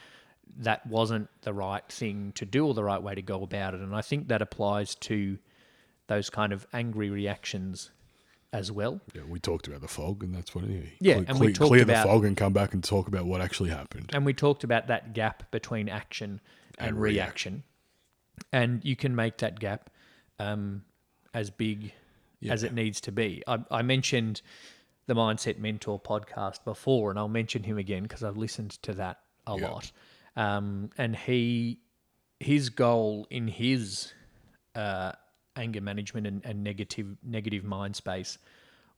[0.58, 3.82] that wasn't the right thing to do or the right way to go about it.
[3.82, 5.38] And I think that applies to
[6.08, 7.92] those kind of angry reactions
[8.56, 9.02] as well.
[9.14, 10.88] Yeah, we talked about the fog, and that's what is.
[11.00, 13.08] Yeah, Cle- and we cle- talked clear about- the fog and come back and talk
[13.08, 14.10] about what actually happened.
[14.14, 16.40] And we talked about that gap between action
[16.78, 17.64] and, And reaction.
[18.52, 19.90] And you can make that gap
[20.40, 20.84] um,
[21.34, 21.94] as big
[22.50, 23.42] as it needs to be.
[23.48, 24.42] I, I mentioned
[25.08, 29.20] the Mindset Mentor podcast before, and I'll mention him again because I've listened to that
[29.48, 29.70] a Yeah.
[29.70, 29.92] lot.
[30.36, 31.80] Um, and he,
[32.40, 34.14] his goal in his
[34.76, 35.14] uh,
[35.56, 38.38] anger management and, and negative negative mind space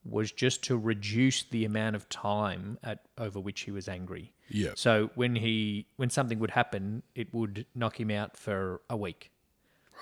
[0.04, 4.32] was just to reduce the amount of time at over which he was angry.
[4.50, 4.72] Yeah.
[4.76, 9.32] So when he when something would happen, it would knock him out for a week.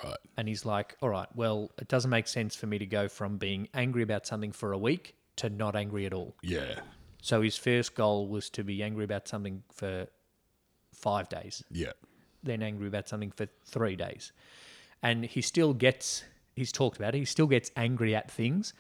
[0.04, 0.18] Right.
[0.38, 3.38] And he's like, "All right, well, it doesn't make sense for me to go from
[3.38, 6.82] being angry about something for a week to not angry at all." Yeah.
[7.22, 10.08] So his first goal was to be angry about something for
[10.94, 11.94] 5 days, Yeah.
[12.44, 14.32] then angry about something for 3 days.
[15.02, 16.24] And he still gets
[16.56, 18.74] he's talked about it, he still gets angry at things,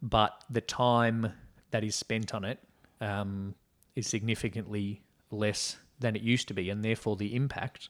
[0.00, 1.32] but the time
[1.70, 2.58] that is spent on it
[3.00, 3.54] um,
[3.96, 7.88] is significantly less than it used to be, and therefore the impact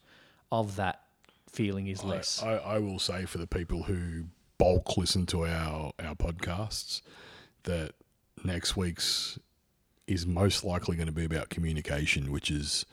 [0.51, 1.03] of that
[1.51, 2.43] feeling is less.
[2.43, 4.25] I, I will say for the people who
[4.59, 7.03] bulk listen to our our podcasts
[7.65, 7.93] that
[8.45, 9.39] next week's
[10.07, 12.85] is most likely going to be about communication, which is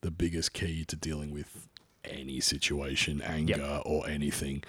[0.00, 1.68] the biggest key to dealing with
[2.04, 4.62] any situation, anger or anything.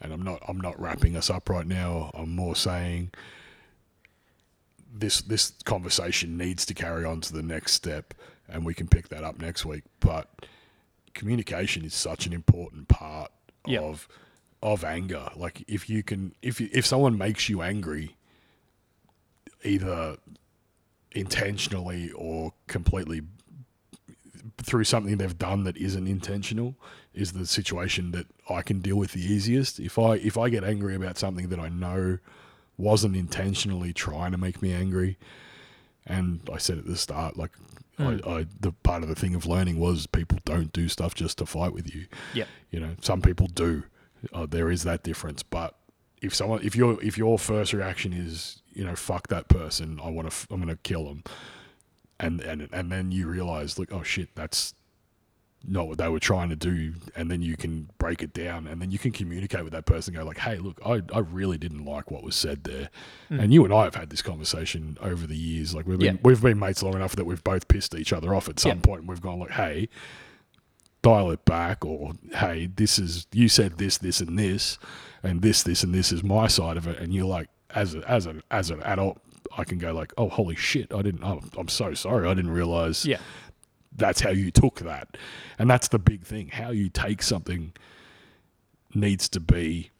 [0.00, 2.10] And I'm not I'm not wrapping us up right now.
[2.14, 3.12] I'm more saying
[4.92, 8.14] this this conversation needs to carry on to the next step
[8.48, 9.84] and we can pick that up next week.
[10.00, 10.46] But
[11.14, 13.30] communication is such an important part
[13.66, 13.82] Yep.
[13.82, 14.08] of
[14.62, 15.28] of anger.
[15.34, 18.16] Like if you can if you, if someone makes you angry
[19.64, 20.16] either
[21.12, 23.22] intentionally or completely
[24.58, 26.76] through something they've done that isn't intentional
[27.16, 29.80] is the situation that I can deal with the easiest.
[29.80, 32.18] If I if I get angry about something that I know
[32.76, 35.18] wasn't intentionally trying to make me angry,
[36.06, 37.52] and I said at the start, like
[37.98, 41.38] I, I the part of the thing of learning was people don't do stuff just
[41.38, 42.06] to fight with you.
[42.34, 42.48] Yep.
[42.70, 43.84] You know, some people do.
[44.32, 45.74] Uh, there is that difference, but
[46.22, 50.10] if someone if your if your first reaction is you know fuck that person, I
[50.10, 51.24] want to f- I'm going to kill them,
[52.20, 54.74] and and and then you realize like oh shit that's
[55.68, 58.80] not what they were trying to do and then you can break it down and
[58.80, 61.84] then you can communicate with that person go like hey look i, I really didn't
[61.84, 62.88] like what was said there
[63.28, 63.40] hmm.
[63.40, 66.20] and you and i have had this conversation over the years like we've been Yeah.
[66.22, 68.82] we've been mates long enough that we've both pissed each other off at some Yeah.
[68.82, 69.88] point and we've gone like hey
[71.02, 74.78] dial it back or hey this is you said this this and this
[75.22, 78.10] and this this and this is my side of it and you're like as a,
[78.10, 79.18] as an as an adult
[79.56, 83.04] i can go like oh holy shit i didn't i'm so sorry i didn't realize
[83.06, 83.18] Yeah.
[83.96, 85.16] That's how you took that.
[85.58, 86.48] And that's the big thing.
[86.48, 87.72] How you take something
[88.94, 89.90] needs to be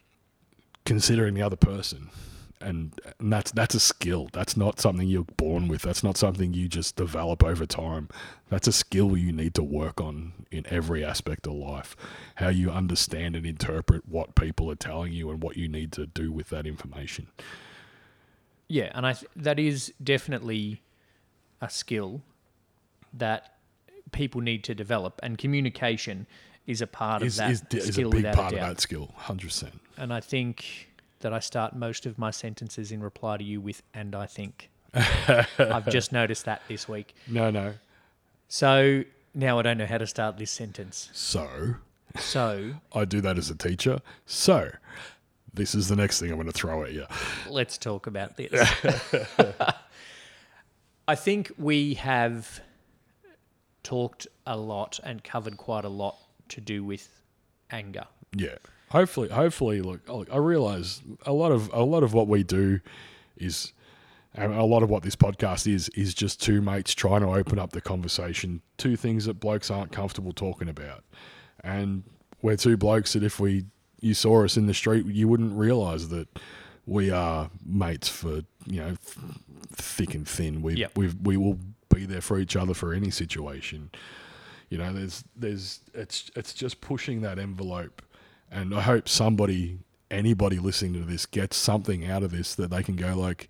[0.84, 2.10] considering the other person.
[2.58, 4.30] And, and that's that's a skill.
[4.32, 5.82] That's not something you're born with.
[5.82, 8.08] That's not something you just develop over time.
[8.48, 11.94] That's a skill you need to work on in every aspect of life.
[12.36, 16.06] How you understand and interpret what people are telling you and what you need to
[16.06, 17.26] do with that information.
[18.68, 20.82] Yeah, and I th- that is definitely
[21.60, 22.22] a skill
[23.12, 23.55] that
[24.12, 26.26] people need to develop, and communication
[26.66, 29.12] is a part Is, of that is, is a big part a of that skill,
[29.20, 29.70] 100%.
[29.96, 30.88] And I think
[31.20, 34.70] that I start most of my sentences in reply to you with "and I think."
[34.94, 37.14] I've just noticed that this week.
[37.26, 37.74] No, no.
[38.48, 39.04] So
[39.34, 41.10] now I don't know how to start this sentence.
[41.12, 41.76] So,
[42.18, 44.00] So I do that as a teacher.
[44.24, 44.70] So,
[45.52, 47.06] this is the next thing I'm going to throw at you.
[47.48, 48.52] let's talk about this.
[51.08, 52.60] I think we have
[53.86, 56.16] talked a lot and covered quite a lot
[56.48, 57.08] to do with
[57.70, 58.04] anger.
[58.36, 58.56] Yeah.
[58.90, 62.42] Hopefully, hopefully, look, oh, look, I realize a lot of a lot of what we
[62.42, 62.80] do
[63.36, 63.72] is,
[64.34, 67.58] and a lot of what this podcast is, is just two mates trying to open
[67.60, 71.04] up the conversation to things that blokes aren't comfortable talking about,
[71.62, 72.02] and
[72.42, 73.64] we're two blokes that if we
[74.00, 76.28] you saw us in the street, you wouldn't realize that
[76.86, 79.36] we are mates for you know th-
[79.72, 80.62] thick and thin.
[80.62, 80.96] We Yep.
[80.96, 81.58] we we will
[82.06, 83.90] there for each other for any situation.
[84.68, 88.02] You know, there's there's it's it's just pushing that envelope,
[88.50, 89.78] and I hope somebody
[90.10, 93.48] anybody listening to this gets something out of this that they can go like,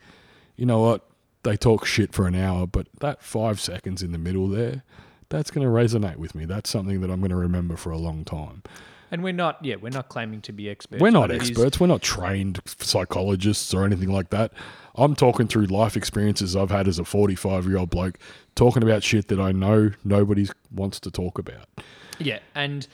[0.57, 1.07] you know what,
[1.43, 4.83] they talk shit for an hour, but that five seconds in the middle there,
[5.29, 6.45] that's going to resonate with me.
[6.45, 8.63] That's something that I'm going to remember for a long time.
[9.11, 11.01] And we're not, yeah, we're not claiming to be experts.
[11.01, 11.79] We're not it is- experts.
[11.79, 14.53] We're not trained psychologists or anything like that.
[14.97, 18.19] I'm talking through life experiences I've had as a 45 year old bloke,
[18.55, 21.67] talking about shit that I know nobody wants to talk about.
[22.19, 22.87] Yeah, and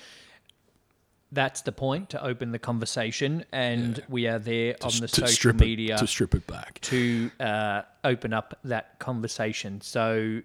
[1.31, 5.29] that's the point to open the conversation, and we are there on the to social
[5.29, 6.81] strip media it, to strip it back.
[6.83, 9.81] to uh, open up that conversation.
[9.81, 10.43] So,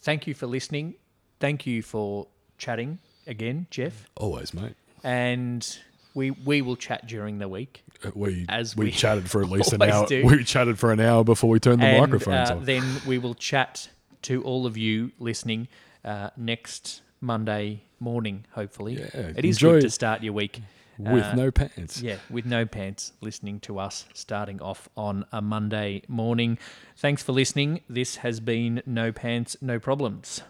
[0.00, 0.94] thank you for listening.
[1.38, 2.26] Thank you for
[2.58, 4.08] chatting again, Jeff.
[4.16, 4.74] Always, mate.
[5.04, 5.78] And
[6.14, 7.82] we we will chat during the week.
[8.04, 10.06] Uh, We As we, we chatted for at least an hour.
[10.06, 10.24] do.
[10.30, 12.64] We chatted for an hour before we turned the and microphones uh, on.
[12.64, 13.88] then we will chat
[14.22, 15.68] to all of you listening
[16.04, 18.94] uh, next Monday morning, hopefully.
[18.94, 20.60] Yeah, it is good to start your week.
[20.98, 22.00] with uh, no pants.
[22.02, 26.58] Yeah, with no pants, listening to us starting off on a Monday morning.
[26.96, 27.80] Thanks for listening.
[27.88, 30.42] This has been No Pants, No Problems.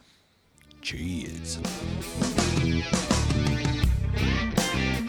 [0.83, 1.59] Cheers.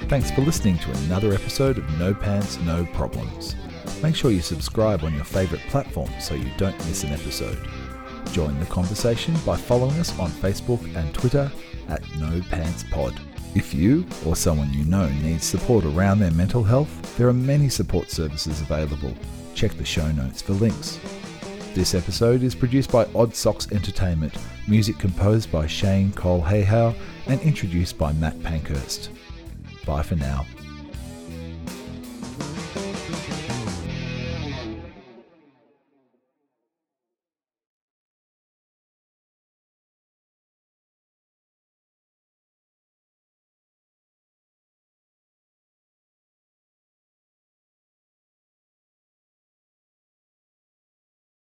[0.07, 3.57] Thanks for listening to another episode of No Pants, No Problems.
[4.01, 7.57] Make sure you subscribe on your favourite platform so you don't miss an episode.
[8.31, 11.51] Join the conversation by following us on Facebook and Twitter
[11.89, 13.19] at No Pants Pod.
[13.53, 17.67] If you or someone you know needs support around their mental health, there are many
[17.67, 19.13] support services available.
[19.55, 21.01] Check the show notes for links.
[21.73, 24.33] This episode is produced by Odd Socks Entertainment,
[24.69, 26.95] music composed by Shane Cole Hayhow,
[27.27, 29.09] and introduced by Matt Pankhurst.
[29.87, 30.45] Bye for now.